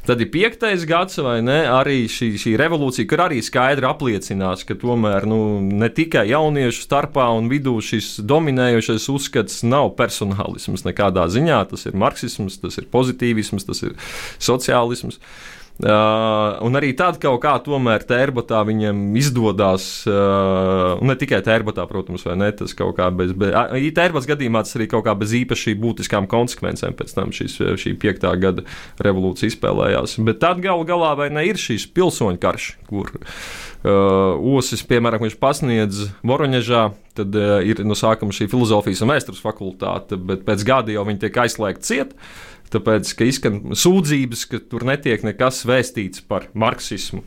[0.03, 1.61] Tad ir piektais gads, vai ne?
[1.71, 7.29] Arī šī, šī revolūcija, kur arī skaidri apliecinās, ka tomēr nu, ne tikai jauniešu starpā
[7.39, 11.63] un vidū šis dominējošais uzskats nav personālisms nekādā ziņā.
[11.71, 13.95] Tas ir marksisms, tas ir pozitīvisms, tas ir
[14.43, 15.19] sociālisms reālisms.
[15.79, 22.25] Uh, un arī tad kaut kā tomēr tērbatā viņam izdodas, uh, ne tikai tērbatā, protams,
[22.27, 23.55] vai ne, tas kaut kā bez, bez
[23.95, 28.35] tērbats gadījumā tas arī kaut kā bez īpaši būtiskām konsekvencēm pēc tam šis, šī piektā
[28.35, 28.67] gada
[28.99, 30.19] revolūcija izspēlējās.
[30.27, 33.39] Bet tad galu galā vai ne ir šīs pilsoņu karš, kur uh,
[33.83, 36.83] osis, piemēram, viņš pasniedz Voroņežā,
[37.15, 41.23] tad uh, ir no sākuma šī filozofijas un vēstures fakultāte, bet pēc gada jau viņi
[41.23, 42.15] tiek aizslēgti ciet.
[42.69, 47.23] Tāpēc, ka izskan sūdzības, ka tur netiek nekas vēstīts par marksismu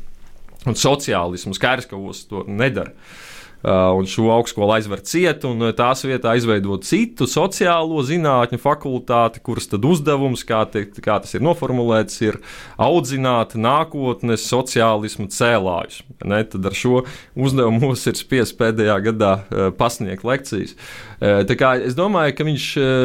[0.68, 1.56] un sociālismu.
[1.56, 2.92] Skaidrs, ka Osakas to nedara.
[2.92, 9.42] Uh, un šo augstskolu aizver ciet, un uh, tās vietā izveidot citu sociālo zinātņu fakultāti,
[9.44, 12.40] kuras tad uzdevums, kā, te, kā tas ir noformulēts, ir
[12.82, 16.00] audzināt nākotnes sociālismu cēlājus.
[16.26, 16.42] Ne?
[16.50, 17.04] Tad ar šo
[17.38, 20.76] uzdevumu mums ir spiests pēdējā gadā uh, pasniegt lekcijas.
[21.22, 22.64] Tā kā es domāju, ka viņš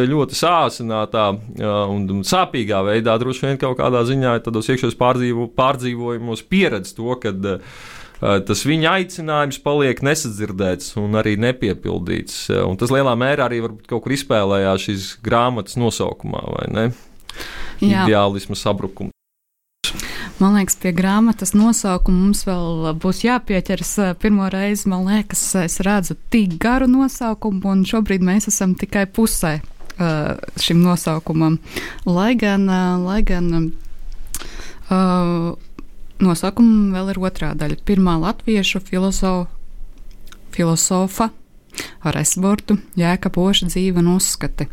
[0.10, 1.26] ļoti sāsinātā
[1.62, 7.46] un sāpīgā veidā droši vien kaut kādā ziņā tādos iekšējos pārdzīvo, pārdzīvojumos pieredz to, kad
[7.46, 12.48] Eh, tas viņa aicinājums paliek nesadzirdēts un arī nepiepildīts.
[12.50, 16.88] Eh, un tas lielā mērā arī kaut kur izspēlējās šīs grāmatas nosaukumā, vai ne?
[17.84, 18.08] Jā.
[18.08, 19.14] Ideālisma sabrukums.
[20.38, 23.94] Man liekas, pie grāmatas nosaukuma mums vēl būs jāpieķers.
[24.02, 29.06] Eh, pirmo reizi, man liekas, es redzu tik garu nosaukumu, un šobrīd mēs esam tikai
[29.06, 29.60] pusē
[30.62, 31.56] šim nosaukumam.
[32.06, 32.68] Lai gan,
[33.02, 33.48] lai gan
[36.24, 37.80] nosaukuma vēl ir otrā daļa.
[37.88, 39.52] Pirmā latviešu filozofa,
[40.56, 41.30] filozofa
[42.06, 44.70] ar esbortu, jēka poša dzīve un uzskati.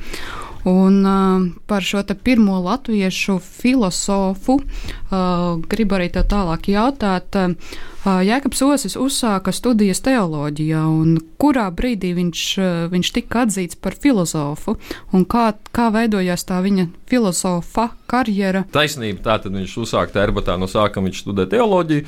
[0.64, 7.36] Un uh, par šo pirmo latviešu filozofu uh, gribu arī tev tālāk jautāt.
[7.36, 12.42] Uh, Jēkabs Osis uzsāka studijas teoloģijā, un kurā brīdī viņš,
[12.92, 14.76] viņš tika atzīts par filozofu,
[15.16, 18.66] un kā, kā veidojās tā viņa filozofa karjera?
[18.74, 22.04] Taisnība, tā tad viņš uzsāka terbatā no sākuma, viņš studēja teoloģiju,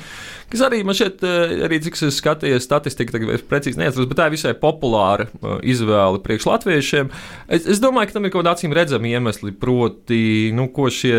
[0.53, 1.25] kas arī man šeit,
[1.65, 5.25] arī cik es skatījos statistiku, tagad es precīzi neatceros, bet tā ir visai populāra
[5.65, 7.09] izvēle priekš latviešiem.
[7.49, 11.15] Es, es domāju, ka tam ir kaut kāda acīm redzama iemesli, proti, nu, ko šie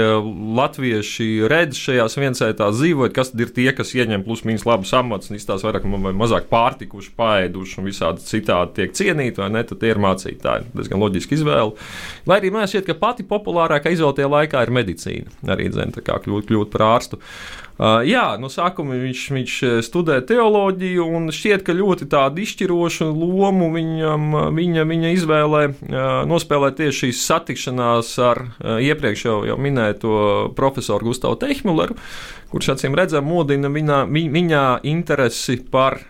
[0.56, 5.68] latvieši redz šajās viensētās dzīvot, kas ir tie, kas ieņem plus mīnus labus amatus izstāsta
[5.68, 9.64] vairāk vai mazāk pārtikuši, paēduši un visādi citādi tiek cienīti, vai ne?
[9.68, 10.70] Tad tie ir mācītāji.
[10.72, 11.76] Diezgan loģiski izvēle.
[12.28, 15.38] Lai arī man šķiet, ka pati populārākā izvēle tajā laikā ir medicīna.
[15.52, 17.20] Arī dzēn, kā kļūt, kļūt par ārstu.
[17.78, 19.52] Uh, jā, no sākuma viņš, viņš
[19.86, 26.72] studē teoloģiju, un šķiet, ka ļoti tādu izšķirošu lomu viņam, viņa, viņa izvēlē uh, nospēlē
[26.74, 30.18] tieši šīs satikšanās ar uh, iepriekš jau, jau minēto
[30.58, 31.94] profesoru Gustavu Tehmuleru,
[32.50, 36.00] kurš acīm redzam modina viņā, viņā interesi par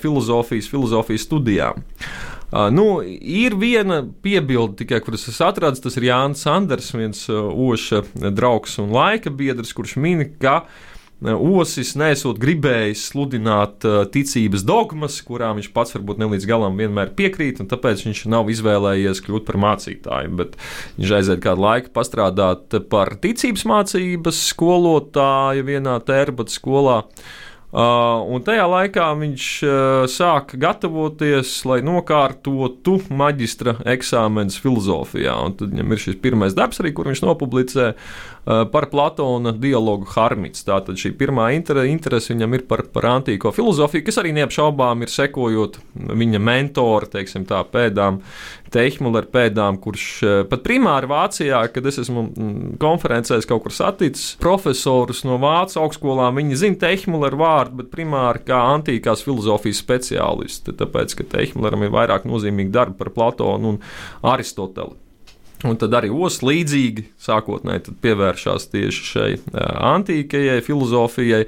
[0.00, 1.84] filozofijas, filozofijas studijām.
[2.48, 5.84] Uh, nu, ir viena piebilde, tikai, kuras es atradu.
[5.84, 10.86] Tas ir Jānis Sanders, viens uh, oša draugs un laika biedrs, kurš min, ka uh,
[11.18, 17.10] Osis nesot gribējis sludināt uh, ticības dogmas, kurām viņš pats varbūt ne līdz galam vienmēr
[17.18, 20.30] piekrīt, un tāpēc viņš nav izvēlējies kļūt par mācītāju.
[20.38, 20.54] Bet
[21.00, 27.02] viņš aiziet kādu laiku pastrādāt par ticības mācības skolotāju vienā tērbata skolā.
[27.68, 35.34] Uh, un tajā laikā viņš uh, sāka gatavoties, lai nokārtotu maģistra eksāmenus filozofijā.
[35.44, 40.06] Un tad viņam ir šis pirmais darbs, arī, kur viņš nopublicē Eh, par Platona dialogu
[40.14, 40.62] Harmits.
[40.64, 45.76] Tātad šī pirmā interese viņam ir par, par antīko filozofiju, kas arī neapšaubām ir sekojot
[46.18, 48.22] viņa mentora, teiksim tā, pēdām,
[48.72, 54.34] Teihmuller pēdām, kurš eh, pat primāri Vācijā, kad es esmu mm, konferencēs kaut kur saticis
[54.42, 61.16] profesorus no Vācijas augstskolām, viņi zina Teihmuller vārdu, bet primāri kā antīkās filozofijas speciālisti, tāpēc,
[61.16, 63.84] ka Teihmulleram ir vairāk nozīmīgi darbi par Platonu un
[64.34, 65.07] Aristoteli.
[65.66, 69.30] Un tad arī Osakas līdzīgi sākotnēji pievēršās tieši šai
[69.90, 71.44] antīkajai filozofijai.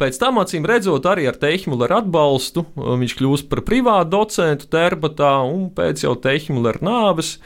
[0.00, 5.68] Pēc tam, acīm redzot, arī ar Tehmilleru atbalstu viņš kļūst par privātu docentu Terbatā, un
[5.74, 7.36] pēc jau Tehmilleru nāves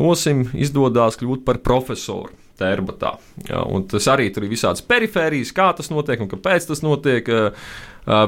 [0.00, 2.32] Osim izdodas kļūt par profesoru.
[2.60, 3.14] Terbatā.
[3.48, 7.28] Ja, tas arī tur ir visādas perifērijas, kā tas notiek un kāpēc tas notiek.
[7.32, 7.70] Uh,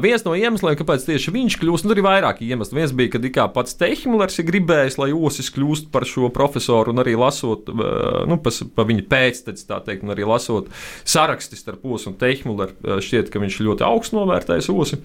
[0.02, 2.78] viens no iemesliem, kāpēc tieši viņš kļūst, nu, ir vairāki iemesli.
[2.80, 7.02] Viens bija, kad kā pats Tehmillers ir gribējis, lai Osis kļūst par šo profesoru, un
[7.02, 10.70] arī lasot, uh, nu, pa, pa viņa pēctecis, tā teikt, un arī lasot
[11.02, 15.00] sarakstus starp Osu un Tehmilleru, uh, šķiet, ka viņš ļoti augstu novērtējis Osi.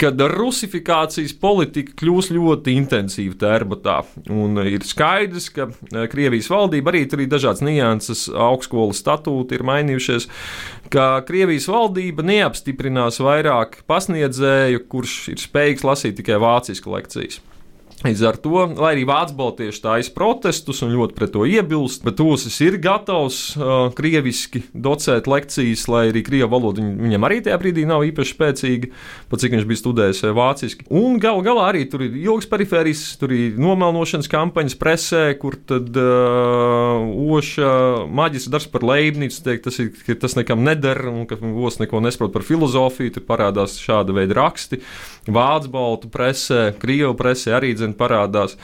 [0.00, 4.00] kad rusifikācijas politika kļūs ļoti intensīva Tērbatā.
[4.34, 5.68] Un ir skaidrs, ka
[6.10, 10.28] Krievijas valdība arī tur ir dažādas nianses, augstskolas statūti ir mainījušies,
[10.92, 17.40] ka Krievijas valdība neapstiprinās vairāk pasniedzēju, kurš ir spējīgs lasīt tikai vācisku lekcijas.
[18.04, 22.18] Līdz ar to, lai arī Vācu baltieši taisa protestus un ļoti pret to iebilst, bet
[22.20, 27.56] Osis ir gatavs uh, krieviski docēt lekcijas, lai arī krievu valoda viņ, viņam arī tajā
[27.62, 28.90] brīdī nav īpaši spēcīga,
[29.30, 30.84] pat cik viņš bija studējis vāciski.
[30.92, 35.96] Un gal galā arī tur ir ilgs perifērijas, tur ir nomelnošanas kampaņas presē, kur tad
[35.96, 41.40] uh, Oša maģis darbs par Leibnicu teikt, tas ir, ka tas nekam neder un ka
[41.40, 44.82] Os neko nesaprot par filozofiju, tur parādās šāda veida raksti.
[45.24, 48.58] Vācu baltu presē, Krievu presē arī dzen parādās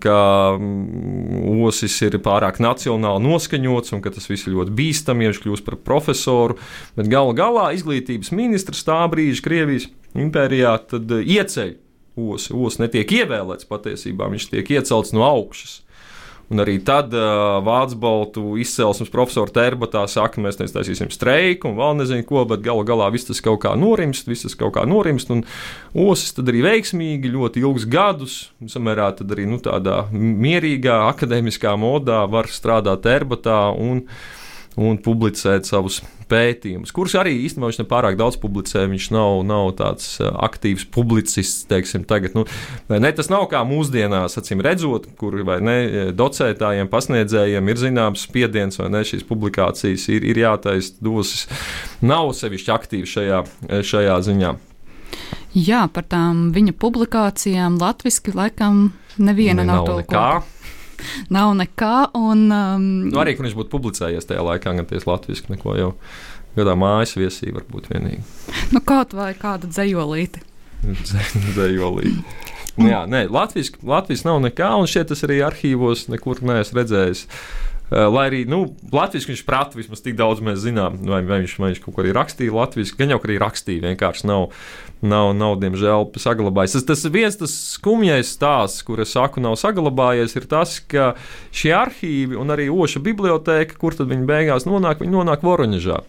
[0.00, 0.18] ka
[0.60, 5.40] mm, osis ir pārāk nacionāli noskaņots un ka tas viss ir ļoti bīstami, ja viņš
[5.42, 6.58] kļūst par profesoru.
[6.98, 11.74] Bet galu galā izglītības ministrs tā brīža Krievijas impērijā ieceļ
[12.16, 12.54] osi.
[12.54, 15.80] Osis netiek ievēlēts patiesībā, viņš tiek iecelts no augšas.
[16.46, 21.96] Un arī tad uh, Vācu baltu izcelsmes profesora Terbatā saka, mēs nestaisīsim streiku un vēl
[21.98, 25.32] nezinu ko, bet galu galā viss tas kaut kā norimst, viss tas kaut kā norimst.
[25.34, 25.42] Un
[26.06, 28.38] osis tad arī veiksmīgi ļoti ilgus gadus,
[28.70, 34.04] samērā tad arī nu, tādā mierīgā akadēmiskā modā var strādāt Terbatā un
[34.76, 38.84] un publicēt savus pētījumus, kurus arī īstenībā viņš nepārāk daudz publicē.
[38.90, 42.34] Viņš nav, nav tāds uh, aktīvs publicists, teiksim, tagad.
[42.36, 42.44] Nu,
[42.90, 45.76] ne, tas nav kā mūsdienās, acīm redzot, kur ne,
[46.16, 51.46] docētājiem, pasniedzējiem ir zināms spiediens, vai ne šīs publikācijas ir, ir jātaisa dosis.
[52.04, 53.42] Nav sevišķi aktīvi šajā,
[53.86, 54.56] šajā ziņā.
[55.56, 60.26] Jā, par tām viņa publikācijām latviešu laikam neviena ne, nav, nav nekā.
[60.42, 60.55] Ko
[61.32, 61.94] nav nekā.
[62.18, 65.92] Un, um, nu, arī, kur viņš būtu publicējies tajā laikā, gan tieši latviešu, neko jau
[66.56, 68.24] gadā mājas viesī var būt vienīgi.
[68.74, 70.42] Nu, kaut vai kāda dzējolīte.
[71.56, 72.24] dzējolīte.
[72.76, 77.24] Nu, jā, nē, Latvijas, Latvijas nav nekā, un šeit tas arī arhīvos nekur neesmu redzējis.
[77.86, 81.54] Uh, lai arī nu, latviešu viņš prata, vismaz tik daudz mēs zinām, vai, vai, viņš,
[81.62, 84.48] vai viņš kaut ko arī rakstīja latviešu, gan jau arī rakstīja, vienkārši nav
[85.06, 86.76] nav, nav diemžēl, saglabājies.
[86.78, 91.14] Tas, tas viens tas skumjais stāsts, kur es saku, nav saglabājies, ir tas, ka
[91.54, 96.02] šie arhīvi un arī Oša biblioteka, kur tad viņi beigās nonāk, viņi nonāk Voroņežā.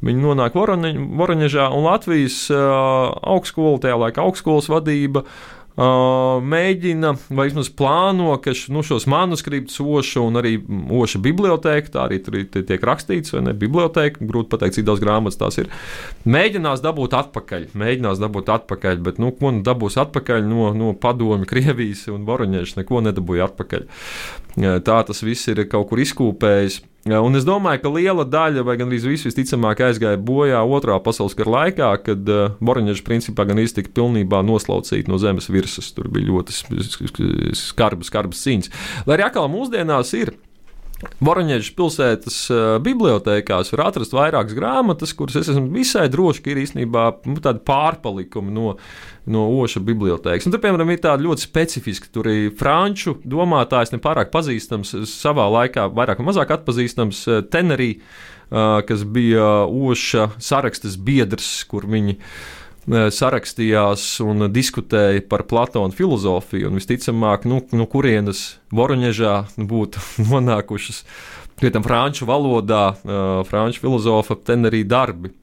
[0.00, 7.70] Viņi nonāk Voroņežā un Latvijas uh, augstskola, tajā laikā augstskolas vadība uh, mēģina vai vismaz
[7.72, 10.58] plāno, ka nu, šos manuskriptus Oša un arī
[10.92, 13.54] Oša biblioteka, tā arī tur tiek rakstīts, vai ne?
[13.56, 15.70] Biblioteka, grūti pateikt, cik daudz grāmatas tās ir.
[16.28, 21.48] Mēģinās dabūt atpakaļ, mēģinās dabūt atpakaļ, bet nu, ko nu dabūs atpakaļ no, no padomju,
[21.50, 23.88] Krievijas un Boroņieša, neko nedabūja atpakaļ.
[24.84, 26.82] Tā tas viss ir kaut kur izkūpējis.
[27.08, 31.54] Un es domāju, ka liela daļa, vai gandrīz viss visticamāk aizgāja bojā otrā pasaules kara
[31.54, 35.88] laikā, kad uh, eh, Boroņģis principā gan iztika pilnībā noslaucīta no zemes virsmas.
[35.96, 36.52] Tur bija ļoti
[37.56, 38.72] skarbas, skarbas cīņas.
[39.08, 40.34] Lai arī atkal mūsdienās ir
[41.00, 46.60] Voroņģeļas pilsētas uh, bibliotekās var atrast vairākas grāmatas, kuras es esmu visai droši, ka ir
[46.60, 48.74] īstenībā nu, tādi pārpalikumi no,
[49.32, 50.44] no Oša bibliotekas.
[50.48, 55.88] Un tur, piemēram, ir tāda ļoti specifiska, tur ir franču domātājs, nepārāk pazīstams, savā laikā
[55.96, 62.18] vairāk vai mazāk atpazīstams uh, Tenerī, uh, kas bija Oša sarakstas biedrs, kur viņi
[62.90, 66.72] sarakstījās un diskutēja par Platona filozofiju.
[66.74, 71.04] Visticamāk, nu, no kurienes Voroņežā būtu nonākušas
[71.60, 75.34] tam franču valodā, uh, franču filozofa tenerī darbi.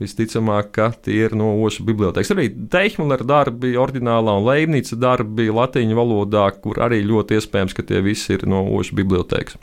[0.00, 2.32] Visticamāk, ka tie ir no Oša bibliotekas.
[2.32, 8.00] Arī Teihmulera darbi, ordinālā un Leibnica darbi latīņu valodā, kur arī ļoti iespējams, ka tie
[8.02, 9.60] visi ir no Oša bibliotekas.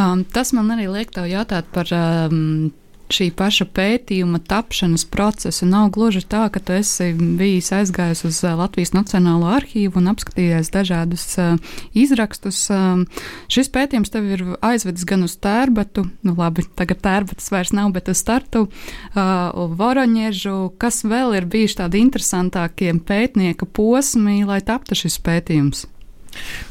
[0.00, 2.72] Um, tas man arī liek tev jautāt par um,
[3.12, 5.66] šī paša pētījuma tapšanas procesa.
[5.68, 10.72] Nav gluži tā, ka tu esi bijis aizgājis uz eh, Latvijas Nacionālo arhīvu un apskatījies
[10.72, 12.64] dažādus uh, izrakstus.
[12.72, 13.04] Uh,
[13.52, 18.10] šis pētījums tev ir aizvedis gan uz tērbatu, nu labi, tagad tērbatas vairs nav, bet
[18.12, 18.66] uz startu,
[19.12, 25.86] Voroņiežu, kas vēl ir bijuši tādi interesantākie pētnieka posmi, lai taptu šis pētījums.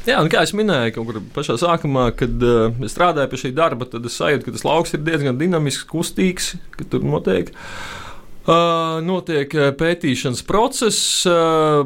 [0.08, 3.86] Jā, un kā jau minēju, kaut kur pašā sākumā, kad uh, strādāju pie šī darba,
[3.88, 7.52] tad es sajūtu, ka tas lauks ir diezgan dinamisks, kustīgs, ka tur notiek.
[8.42, 11.22] Uh, notiek pētīšanas process.
[11.30, 11.84] Uh,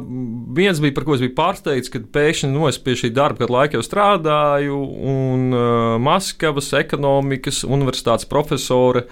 [0.57, 3.53] viens bija, par ko es biju pārsteigts, kad pēkšņi no es pie šī darba, kad
[3.53, 4.81] laikā jau strādāju,
[5.13, 9.05] un uh, Maskavas ekonomikas universitātes profesore,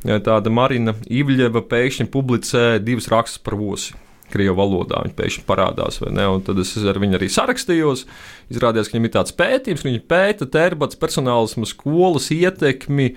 [0.00, 3.94] tāda Marina Ivļeva, pēkšņi publicē divus rakstus par vosi.
[4.32, 5.02] Krievu valodā.
[5.06, 6.26] Viņa pēkšņi parādās, vai ne?
[6.30, 8.06] Un tad es ar viņu arī sarakstījos.
[8.52, 13.14] Izrādījās, ka viņam ir tāds pētījums, ka viņi pēta terbats personālismu skolas ietekmi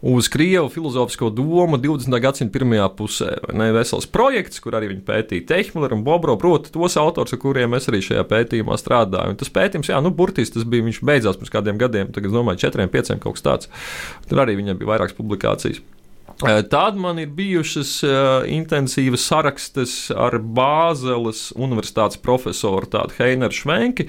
[0.00, 2.20] uz Krievu filozofisko domu 20.
[2.20, 3.34] gadsimta pirmajā pusē.
[3.52, 7.76] Ne, vesels projekts, kur arī viņi pētīja Tehmilleru un Bobro, proti, tos autors, ar kuriem
[7.76, 9.34] es arī šajā pētījumā strādāju.
[9.34, 12.64] Un tas pētījums, jā, nu, burtiski tas bija, viņš beidzās pirms kādiem gadiem, tagad, domāju,
[12.64, 13.72] četriem, pieciem kaut kas tāds.
[14.30, 15.84] Tur arī viņam bija vairākas publikācijas.
[16.48, 18.10] Eh, tad man ir bijušas uh,
[18.48, 24.08] intensīvas sarakstes ar Bāzeles universitātes profesoru Heinaru Švenki.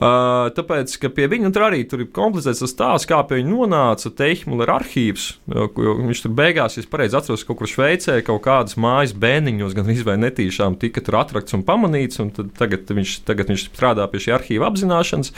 [0.00, 3.36] Uh, Uh, tāpēc, ka pie viņa tur arī tur ir komplicēts tas stāsts, kā pie
[3.42, 5.26] viņa nonāca Teihmuller arhīvs.
[5.44, 10.16] Viņš tur beigās, ja pareizi atceros, kaut kur Šveicē, kaut kādas mājas bēniņos, gan izvēl
[10.22, 14.70] netīšām tika tur atrakts un pamanīts, un tagad viņš, tagad viņš strādā pie šī arhīva
[14.70, 15.34] apzināšanas.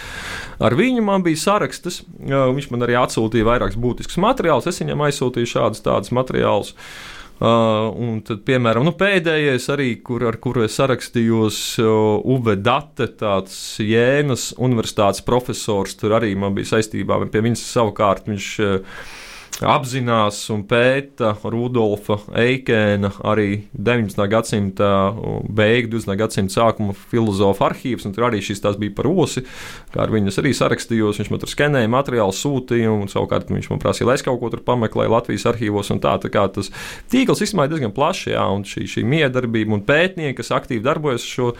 [0.63, 5.57] Ar viņu man bija sarakstas, viņš man arī atsūtīja vairākus būtiskus materiālus, es viņam aizsūtīju
[5.57, 6.77] šādus tādus materiālus.
[6.77, 7.12] Uh,
[7.43, 13.57] un tad, piemēram, nu, pēdējais, arī, kur, ar kuru es sarakstījos, uh, Uve Date, tāds
[13.83, 18.49] Jēnas universitātes profesors, tur arī man bija saistībā, pie viņas savukārt viņš.
[19.63, 24.19] Apzinās un pēta Rudolfa Eikēna arī 19.
[24.31, 24.89] gadsimta
[25.47, 26.17] beigu, 20.
[26.19, 29.45] gadsimta sākuma filozofa arhīvs, un tur arī šis tās bija par osi,
[29.95, 33.83] kā ar viņas arī sarakstījos, viņš man tur skenēja materiālu, sūtīja, un savukārt viņš man
[33.83, 36.73] prasīja, lai es kaut ko tur pameklēju Latvijas arhīvos, un tā, tā kā tas
[37.13, 41.53] tīkls izmaiņa diezgan plaši, jā, un šī, šī miedarbība un pētnieki, kas aktīvi darbojas šo,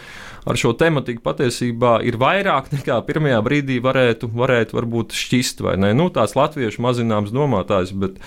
[0.49, 5.93] ar šo tematiku, patiesībā ir vairāk nekā pirmajā brīdī varētu, varētu varbūt šķist, vai ne?
[5.97, 8.17] Nu, tās latviešu mazināms domātājs, bet,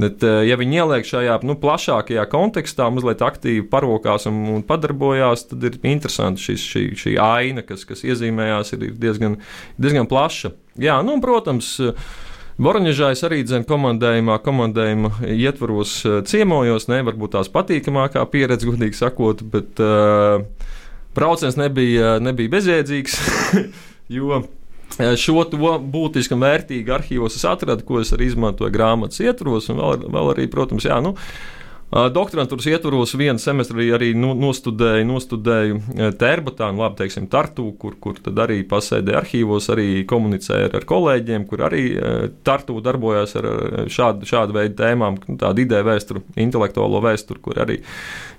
[0.00, 5.46] bet eh, ja viņi ieliek šajā nu, plašākajā kontekstā, mazliet aktīvi parokās un, un padarbojās,
[5.52, 9.38] tad ir interesanti šis, šī, šī aina, kas, kas iezīmējās, ir diezgan,
[9.78, 10.54] diezgan plaša.
[10.80, 11.76] Jā, nu, protams,
[12.60, 19.40] Voroņģēžais arī dzēn komandējumā, komandējuma ietvaros eh, ciemojos, ne varbūt tās patīkamākā pieredze, godīgi sakot,
[19.54, 20.42] bet uh,
[21.16, 23.20] brauciens nebija, nebija bezjēdzīgs,
[24.18, 24.42] jo
[25.16, 29.78] Šo to būtiski un vērtīgi arhīvos es atradu, ko es arī izmantoju grāmatas ietvaros, un
[29.80, 31.14] vēl, vēl arī, protams, jā, nu,
[31.90, 35.78] Doktorantūras ietvaros vienu semestri arī nu, nostudēju, nostudēju
[36.20, 41.64] Terbatā, nu, labi, teiksim, Tartu, kur, kur arī pasēdēju arhīvos, arī komunicēju ar, kolēģiem, kur
[41.66, 41.82] arī
[42.46, 43.48] Tartu darbojās ar
[43.90, 47.80] šādu, šādu veidu tēmām, tādu ideju vēsturu, intelektuālo vēsturu, kur arī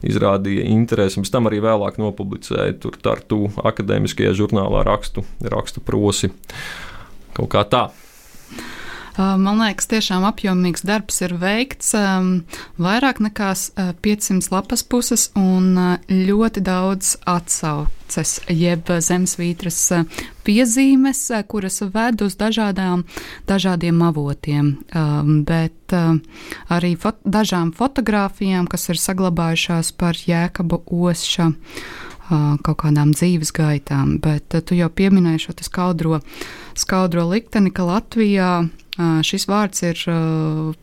[0.08, 1.20] izrādīja interesi.
[1.20, 6.32] Pēc tam arī vēlāk nopublicēju tur Tartu akadēmiskajā žurnālā rakstu, rakstu prosi.
[7.36, 7.90] Kaut kā tā.
[9.18, 11.92] Man liekas, tiešām apjomīgs darbs ir veikts.
[12.82, 13.52] Vairāk nekā
[14.04, 15.74] 500 lapas puses un
[16.08, 19.80] ļoti daudz atsauces, jeb zemesvītras
[20.48, 23.04] piezīmes, kuras ved uz dažādām,
[23.52, 24.72] dažādiem avotiem.
[25.48, 25.98] Bet
[26.72, 31.52] arī fot dažām fotografijām, kas ir saglabājušās par Jēkabu Osša
[32.30, 34.18] kaut kādām dzīves gaitām.
[34.24, 36.22] Bet tu jau pieminēji šo skaudro,
[36.78, 38.52] skaudro likteni, ka Latvijā
[39.26, 40.04] šis vārds ir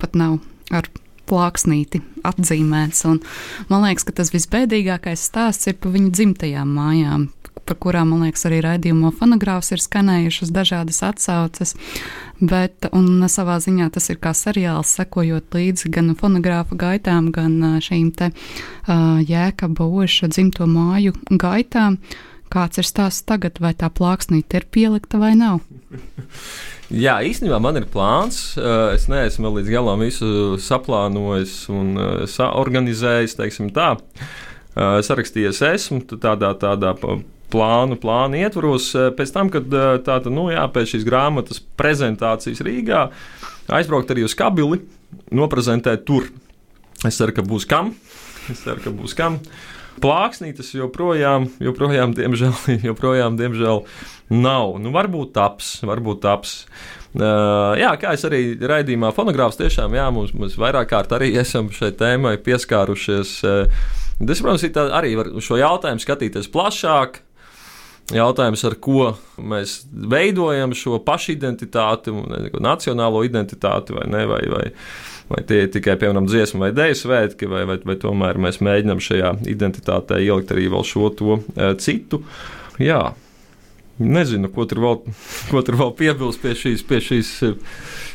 [0.01, 0.41] pat nav
[0.75, 0.89] ar
[1.29, 3.05] plāksnīti atzīmēts.
[3.09, 3.21] Un
[3.69, 7.29] man liekas, ka tas visbēdīgākais stāsts ir par viņu dzimtajām mājām,
[7.69, 11.75] par kurām, man liekas, arī raidījumā fonogrāfs ir skanējušas dažādas atsauces.
[12.39, 18.13] Bet, un savā ziņā tas ir kā seriāls, sekojot līdzi gan fonogrāfa gaitām, gan šīm
[18.17, 21.99] te uh, jēkaba oša dzimto māju gaitām.
[22.49, 25.61] Kāds ir stāsts tagad, vai tā plāksnīte ir pielikta vai nav?
[26.89, 28.55] Jā, īstenībā man ir plāns.
[28.95, 31.91] Es neesmu līdz galam visu saplānojis un
[32.33, 33.91] saorganizējis, teiksim tā.
[34.73, 36.95] Sarakstījies esmu tādā, tādā
[37.53, 38.91] plānu, plānu ietvaros.
[39.19, 39.73] Pēc tam, kad
[40.07, 43.07] tāda, nu, jā, pēc šīs grāmatas prezentācijas Rīgā,
[43.79, 44.83] aizbraukt arī uz Kabili,
[45.35, 46.29] noprezentēt tur.
[47.07, 47.93] Es ceru, ka būs kam.
[48.51, 49.39] Es ceru, ka būs kam.
[50.03, 52.55] Plāksnītes joprojām, joprojām, diemžēl,
[52.89, 53.83] joprojām, diemžēl
[54.35, 54.77] nav.
[54.83, 56.61] Nu, varbūt taps, varbūt taps.
[57.19, 61.71] Uh, jā, kā es arī raidījumā fonogrāfs tiešām, jā, mums, mums vairāk kārt arī esam
[61.75, 63.33] šai tēmai pieskārušies.
[63.49, 63.87] Uh,
[64.23, 64.67] es, protams,
[64.99, 67.23] arī varu šo jautājumu skatīties plašāk.
[68.15, 72.15] Jautājums, ar ko mēs veidojam šo pašidentitāti,
[72.65, 74.65] nacionālo identitāti vai ne, vai, vai,
[75.29, 79.03] vai tie ir tikai, piemēram, dziesmu vai dēļu svētki, vai, vai, vai tomēr mēs mēģinām
[79.05, 82.23] šajā identitātē ielikt arī vēl šo to uh, citu.
[82.81, 83.11] Jā,
[83.99, 84.99] Nezinu, ko tur vēl,
[85.51, 87.57] ko tur vēl piebilst pie šīs, pie šīs eh,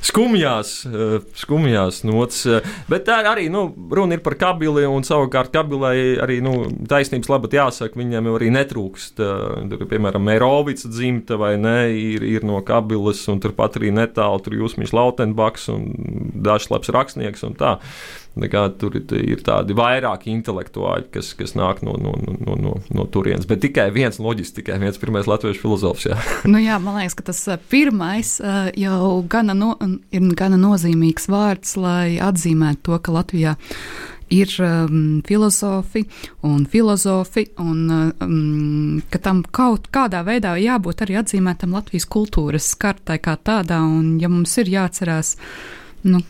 [0.08, 2.46] skumjās, eh, skumjās nots.
[2.88, 6.56] Bet tā arī nu, runa ir par kabili, un savukārt kabilai arī nu,
[6.88, 9.20] taisnības labāk jāsaka, viņiem jau arī netrūkst.
[9.20, 14.40] Eh, tur, piemēram, Mērovica dzimta vai ne, ir, ir no kabilas, un turpat arī netālu
[14.46, 15.90] tur Jūsmīs Lautenbaks un
[16.48, 17.76] dažs labs rakstnieks un tā.
[18.34, 23.46] Nekā, tur ir tādi vairāki intelektuāļi, kas, kas nāk no, no, no, no, no turienes.
[23.50, 26.08] Bet tikai viens loģiski, tikai viens pirmais latviešu filozofs.
[26.10, 26.18] Jā.
[26.52, 28.40] nu, jā, man liekas, ka tas pirmais
[28.80, 29.76] jau gana no,
[30.10, 33.54] ir gana nozīmīgs vārds, lai atzīmētu to, ka Latvijā
[34.34, 36.06] ir um, filozofi
[36.42, 43.20] un filozofi, un um, ka tam kaut kādā veidā jābūt arī atzīmētam Latvijas kultūras kartai
[43.24, 45.36] kā tādā, un ja mums ir jāatcerās,
[46.10, 46.24] nu,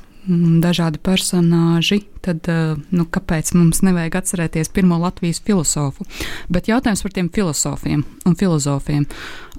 [0.63, 6.07] dažādi personāži, tad eh, nu, kāpēc mums nevajag atcerēties pirmo Latvijas filozofu?
[6.53, 9.07] Bet jautājums par tiem filozofiem un filozofiem.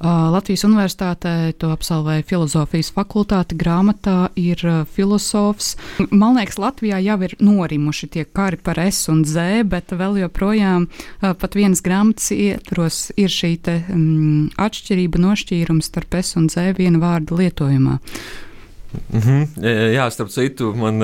[0.05, 4.59] Latvijas universitātē to absolvēja filozofijas fakultāte, grāmatā ir
[4.91, 5.77] filozofs.
[6.11, 10.89] Man liekas, Latvijā jau ir norimuši tie kari par S un Z, bet vēl joprojām
[11.23, 16.99] pat vienas grāmatas ietvaros ir šī te, mm, atšķirība, nošķīrums starp S un Z viena
[16.99, 18.01] vārda lietojumā.
[19.13, 19.93] Mm -hmm.
[19.95, 21.01] Jā, starp citu, man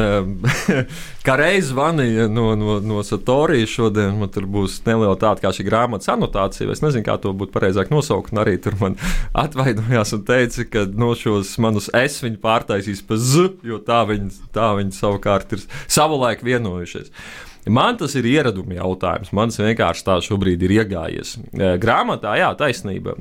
[1.26, 4.18] kā reiz zvanīja no, no, no Satorijas šodien.
[4.18, 6.70] Man tur būs neliela tāda kā šī grāmatas anotācija.
[6.70, 8.32] Es nezinu, kā to būtu pareizāk nosaukt.
[8.32, 8.96] Arī tur man
[9.44, 14.30] atvainojās un teica, ka no šos manus es viņi pārtaisīs pa z, jo tā viņi,
[14.52, 17.10] tā viņi savukārt ir savulaik vienojušies.
[17.68, 19.32] Man tas ir ieraduma jautājums.
[19.36, 21.34] Man tas vienkārši tā šobrīd ir iegājies.
[21.82, 23.16] Grāmatā, jā, taisnība.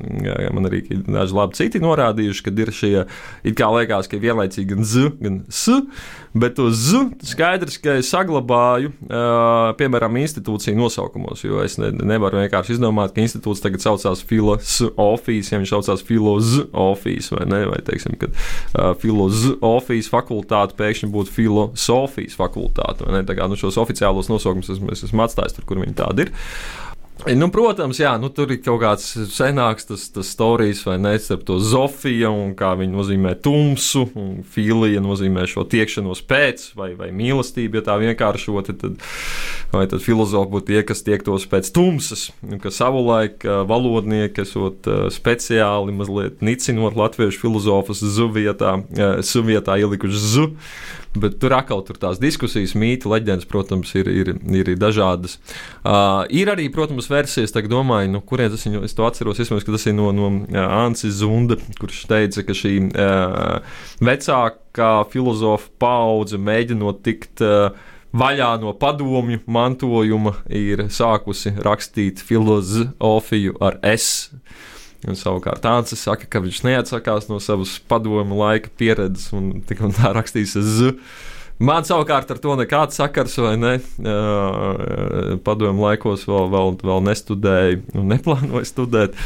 [0.54, 2.94] Man arī daži labi citi norādījuši, ka ir šie,
[3.44, 5.82] it kā liekas, ka vienlaicīgi gan z, gan s,
[6.32, 8.94] bet to z skaidrs, ka es saglabāju,
[9.80, 15.60] piemēram, institūciju nosaukumos, jo es ne, nevaru vienkārši izdomāt, ka institūts tagad saucās filozofijas, ja
[15.60, 23.36] viņš saucās filozofijas, vai ne, vai teiksim, ka filozofijas fakultāte pēkšņi būtu filozofijas fakultāte, tā
[23.36, 26.34] kā nu, šos oficiālos nosaukums es, es esmu atstājis tur, kur viņi tādi ir.
[27.36, 29.04] Nu, protams, jā, nu, tur ir kaut kāds
[29.34, 34.38] senāks tas, tas stāstījis, vai ne, starp to Zofiju un kā viņa nozīmē tumsu, un
[34.48, 38.96] filija nozīmē šo tiekšanos pēc, vai, vai mīlestību, ja tā vienkāršoti, tad,
[39.72, 42.28] vai tad filozofi būtu tie, kas tiektos pēc tumsas,
[42.62, 48.78] ka savulaik valodnieki esot speciāli mazliet nicinot latviešu filozofus zuvietā,
[49.26, 50.48] suvietā ielikuši zu
[51.10, 55.40] Bet tur atkal tur tās diskusijas, mīti, leģendas, protams, ir, ir, ir dažādas.
[55.82, 59.40] Uh, ir arī, protams, versijas, tā domāju, no kurienes es, viņu, es to atceros.
[59.42, 64.92] Iespējams, ka tas ir no, no uh, Ansis Zunda, kurš teica, ka šī uh, vecākā
[65.10, 67.42] filozofa paudze mēģinot tikt.
[67.42, 74.30] Uh, vaļā no padomju mantojuma ir sākusi rakstīt filozofiju ar S.
[75.08, 79.94] Un savukārt tāds saka, ka viņš neatsakās no savas padomu laika pieredzes un tik un
[79.96, 80.96] tā rakstīs Z.
[81.60, 83.74] Man savukārt ar to nekāds sakars, vai ne?
[85.44, 89.16] Padomu laikos vēl, vēl, vēl nestudēju un neplānoju studēt.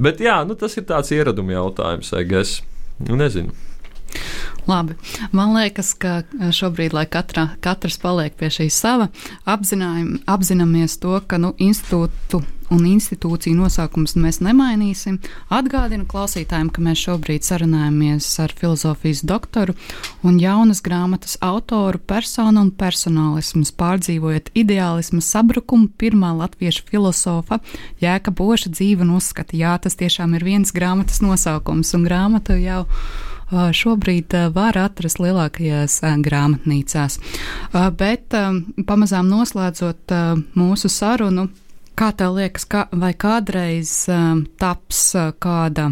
[0.00, 2.54] Bet jā, nu, tas ir tāds ieraduma jautājums, es
[3.00, 3.52] nu, nezinu.
[4.66, 4.94] Labi.
[5.32, 6.22] Man liekas, ka
[6.54, 9.08] šobrīd, lai katra, katrs paliek pie šī sava,
[9.46, 12.42] apzināmies to, ka nu, institūtu
[12.72, 15.18] un institūciju nosaukumus mēs nemainīsim.
[15.52, 19.74] Atgādinu klausītājiem, ka mēs šobrīd sarunājamies ar filozofijas doktoru
[20.26, 27.60] un jaunas grāmatas autoru personu un personālismus pārdzīvojot ideālismu sabrukumu pirmā latviešu filozofa
[28.02, 29.56] Jēka Boša dzīve un uzskata.
[29.58, 32.86] Jā, tas tiešām ir viens grāmatas nosaukums un grāmatu jau
[33.52, 37.18] šobrīd var atrast lielākajās grāmatnīcās.
[37.98, 38.36] Bet
[38.88, 40.16] pamazām noslēdzot
[40.56, 41.48] mūsu sarunu,
[41.92, 45.90] Kā tev liekas, kā, vai kādreiz um, taps kāda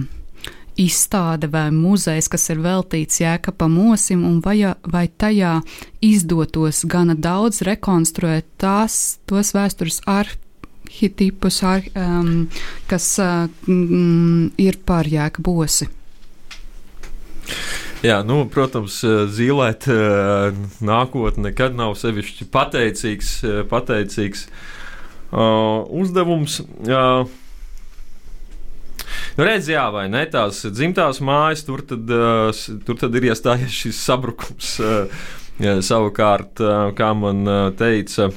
[0.81, 5.59] izstāde vai muzejs, kas ir veltīts jēkapam osim, un vai, vai tajā
[6.01, 12.49] izdotos gana daudz rekonstruēt tās, tos vēstures arhitipus, ar, um,
[12.89, 15.91] kas mm, ir par jēkabu osi?
[18.05, 23.35] Jā, nu, protams, uh, zīmēt uh, nākotnē nekad nav sevišķi pateicīgs.
[23.45, 26.63] Uh, pateicīgs uh, uzdevums.
[26.87, 27.29] Uh,
[29.35, 30.21] Nu, redz, jā, vai ne?
[30.31, 32.51] Tās dzimtās mājas, tur tad, uh,
[32.87, 34.73] tur tad ir iestājies šis sabrukums.
[34.83, 35.23] Uh,
[35.61, 36.57] Ja, savukārt,
[36.97, 37.45] kā man
[37.77, 38.31] teica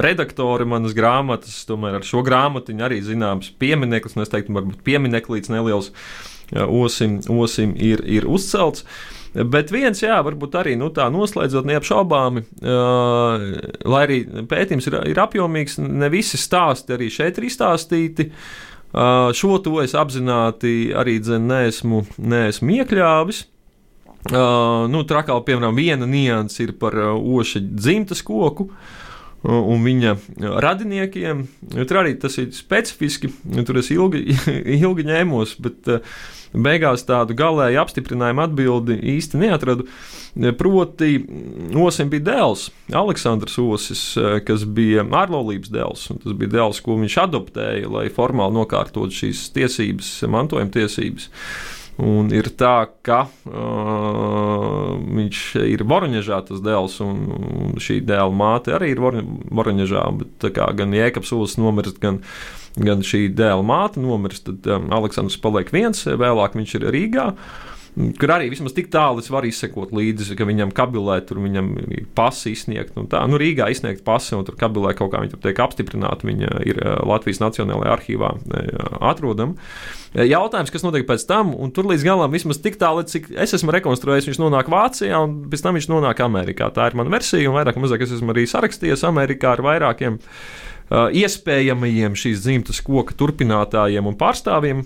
[0.00, 5.52] redaktori manas grāmatas, tomēr ar šo grāmatiņu arī zināms piemineklis, un es teiktu, varbūt piemineklis
[5.52, 5.90] neliels
[6.56, 8.86] osim, osim ir, ir uzcelts.
[9.30, 13.44] Bet viens, jā, varbūt arī nu, tā noslēdzot, neapšaubāmi, uh,
[13.86, 14.16] lai arī
[14.50, 18.26] pētījums ir, ir apjomīgs, ne visi stāsti arī šeit ir izstāstīti.
[18.90, 23.44] Uh, šo to es apzināti arī dzen, neesmu, neesmu iekļāvis.
[24.34, 28.66] Uh, nu, Trakā, piemēram, viena nianses ir par oša dzimtas koku.
[28.66, 28.98] Uh,
[29.46, 30.16] un viņa
[30.64, 31.46] radiniekiem.
[31.78, 33.32] Tur arī tas ir specifiski.
[33.66, 34.26] Tur es ilgi,
[34.80, 36.04] ilgi ņēmos, bet uh,
[36.52, 39.86] beigās tādu galēju apstiprinājumu atbildi īsti neatradu.
[40.58, 41.10] Proti,
[41.80, 44.04] Osim bija dēls, Aleksandrs Osis,
[44.46, 46.06] kas bija ārlaulības dēls.
[46.22, 51.30] Tas bija dēls, ko viņš adoptēja, lai formāli nokārtotu šīs tiesības, mantojuma tiesības.
[52.00, 58.94] Un ir tā, ka uh, viņš ir Voroņģežā, tas dēls, un šī dēla māte arī
[58.94, 60.06] ir Voroņģežā.
[60.80, 62.22] Gan Jēkabs Ulas nomirst, gan
[62.78, 67.26] gan šī dēla māte nomirst, tad um, Aleksandrs paliek viens, vēlāk viņš ir Rīgā.
[68.20, 72.06] Kur arī vismaz tik tālu es varu izsekot līdzi, ka viņam kabilē, tur viņam ir
[72.16, 72.96] pasi izsniegt.
[73.12, 76.28] Tā, nu, Rīgā izsniegt pasi, un tur kabilē kaut kā viņa tiek apstiprināta.
[76.28, 79.56] Viņa ir uh, Latvijas Nacionālajā arhīvā uh, atrodama.
[80.14, 83.56] Uh, jautājums, kas notiek pēc tam, un tur līdz galam vismaz tik tālu, cik es
[83.58, 86.70] esmu rekonstruējis, viņš nonāk Vācijā, un pēc tam viņš nonāk Amerikā.
[86.74, 90.20] Tā ir mana versija, un vairāk vai mazāk es esmu arī sarakstījies Amerikā ar vairākiem
[90.90, 94.82] iespējamajiem šīs dzimtas koka turpinātājiem un pārstāvjiem.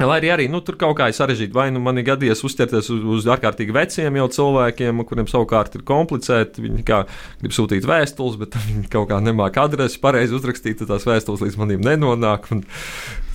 [0.00, 2.86] Lai arī, arī nu, tur kaut kā ir sarežģīti, vai nu man ir gadījies uzķerties
[2.94, 6.64] uz, uz ārkārtīgi veciem jau cilvēkiem, kuriem savukārt ir komplicēti.
[6.64, 7.02] Viņi kā
[7.42, 11.60] grib sūtīt vēstules, bet viņi kaut kā nemāķi adresi pareizi uzrakstīt, tad tās vēstules līdz
[11.60, 12.48] manim nenonāk.
[12.54, 12.64] Un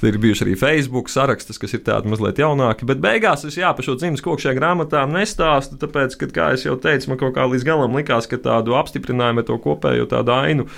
[0.05, 2.89] ir bijuši arī Facebook sarakstas, kas ir tādi mazliet jaunāki.
[2.89, 6.79] Bet beigās es jā, par šo dzīves koku šajā grāmatā nestāstu, tāpēc, ka, kā jau
[6.81, 10.69] teicu, man kaut kā līdz galam likās, ka tādu apstiprinājumu, to kopējo tādu ainu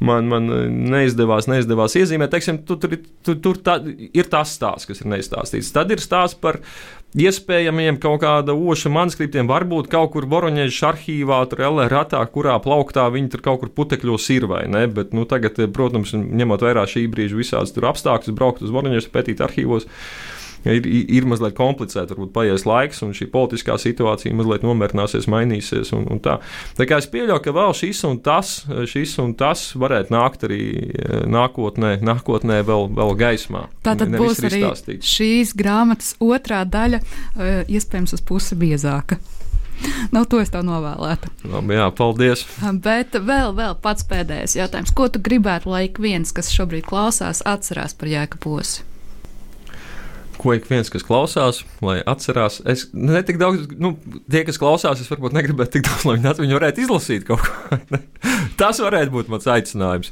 [0.00, 0.48] man, man
[0.92, 2.32] neizdevās, neizdevās iezīmēt.
[2.32, 3.78] Teiksim, tu, tur tu, tur tā,
[4.12, 5.72] ir tas stāsts, kas ir neizstāstīts.
[5.74, 6.60] Tad ir stāsts par
[7.18, 13.32] iespējamiem kaut kāda oša manuskriptiem, varbūt kaut kur Voroņēžas arhīvā, tur LRATā, kurā plauktā viņi
[13.34, 14.86] tur kaut kur putekļos ir vai ne.
[14.92, 19.88] Bet, nu, tagad, protams, ņemot vērā šī brīža visādas apstākļus, braukt uz Voroņēžas, pētīt arhīvos
[20.64, 22.14] ir, ir mazliet komplicēti.
[22.14, 25.92] Varbūt paies laiks, un šī politiskā situācija mazliet nomierināsies, mainīsies.
[25.96, 26.38] Un, un tā.
[26.78, 28.54] tā kā es pieļauju, ka vēl šis un tas,
[28.92, 33.66] šis un tas varētu nākt arī eh, nākotnē, nākotnē vēl, vēl gaismā.
[33.86, 35.06] Tā tad Nevis būs arī izstāstīt.
[35.06, 39.20] šīs grāmatas otrā daļa, eh, iespējams, uz pusi biezāka.
[40.14, 41.30] Nu, to es tev novēlētu.
[41.50, 42.44] Labi, jā, paldies.
[42.84, 44.94] Bet vēl, vēl pats pēdējais jautājums.
[44.94, 48.91] Ko tu gribētu, lai ik viens, kas šobrīd klausās, atcerās par jēga posu?
[50.42, 52.60] Ko ik viens, kas klausās, lai atcerās.
[52.68, 53.94] Es netik daudz, nu,
[54.30, 58.00] tie, kas klausās, es varbūt negribētu tik daudz, lai viņi, viņi varētu izlasīt kaut ko.
[58.60, 60.10] Tas varētu būt mans aicinājums.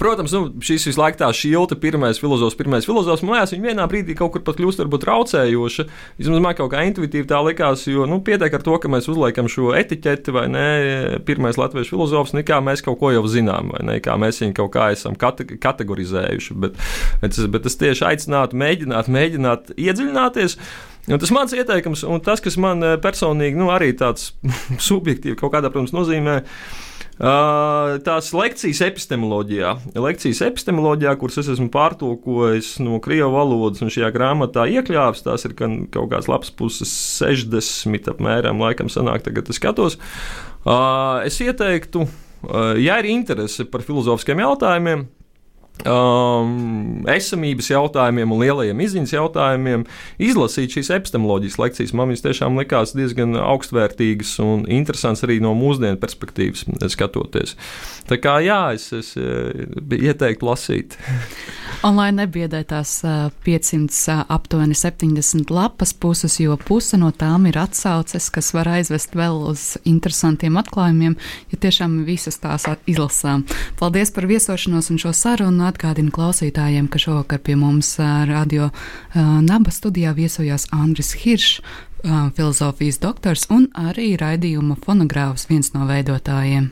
[0.00, 3.86] Protams, nu, šis visu laiku tā šilta, pirmais filozofs, pirmais filozofs, man liekas, viņa vienā
[3.90, 5.86] brīdī kaut kur pat kļūst varbūt traucējoša.
[6.18, 9.50] Vismaz man kaut kā intuitīvi tā likās, jo, nu, pietiek ar to, ka mēs uzliekam
[9.52, 10.66] šo etiķeti, vai ne,
[11.28, 14.72] pirmais latviešu filozofs, nekā mēs kaut ko jau zinām, vai ne, kā mēs viņu kaut
[14.74, 16.58] kā esam kate kategorizējuši.
[16.64, 16.78] Bet,
[17.22, 20.58] bet, bet es tieši aicinātu mēģināt, mēģināt iedziļināties.
[21.08, 24.34] Un tas mans ieteikums, un tas, kas man eh, personīgi nu, arī tāds
[24.90, 26.42] subjektīvi kaut kādā, protams, nozīmē,
[27.18, 34.68] Tās lekcijas epistemoloģijā, lekcijas epistemoloģijā, kuras es esmu pārtulkojis no krievu valodas un šajā grāmatā
[34.70, 39.98] iekļāvis, tās ir kaut kāds labs puses 60 apmēram, laikam sanāk, tagad es skatos.
[41.26, 42.06] Es ieteiktu,
[42.78, 45.08] ja ir interese par filozofiskiem jautājumiem,
[45.86, 49.84] um, esamības jautājumiem un lielajiem izziņas jautājumiem,
[50.22, 51.94] izlasīt šīs epistemoloģijas lekcijas.
[51.96, 57.54] Man viņas tiešām likās diezgan augstvērtīgas un interesantas arī no mūsdienu perspektīvas skatoties.
[58.08, 60.96] Tā kā jā, es, es ieteiktu lasīt.
[61.86, 62.96] Un lai nebiedē tās
[63.44, 69.44] 500, aptuveni 70 lapas puses, jo puse no tām ir atsauces, kas var aizvest vēl
[69.52, 71.14] uz interesantiem atklājumiem,
[71.52, 73.44] ja tiešām visas tās izlasām.
[73.78, 75.67] Paldies par viesošanos un šo sarunu.
[75.68, 77.94] Atgādinu klausītājiem, ka šovakar pie mums
[78.28, 78.70] radio
[79.14, 81.60] Naba studijā viesojās Andris Hiršs,
[82.36, 86.70] filozofijas doktors un arī raidījuma fonogrāfs viens no veidotājiem.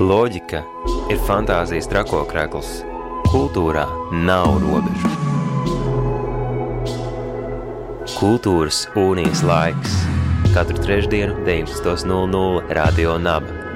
[0.00, 0.62] Loģika
[1.12, 2.78] ir fantāzijas trakokrekls.
[3.30, 3.84] Kultūrā
[4.24, 5.12] nav robežu.
[8.16, 10.00] Kultūras unijas laiks
[10.54, 13.59] katru trešdienu, 19.00 Radio Naba,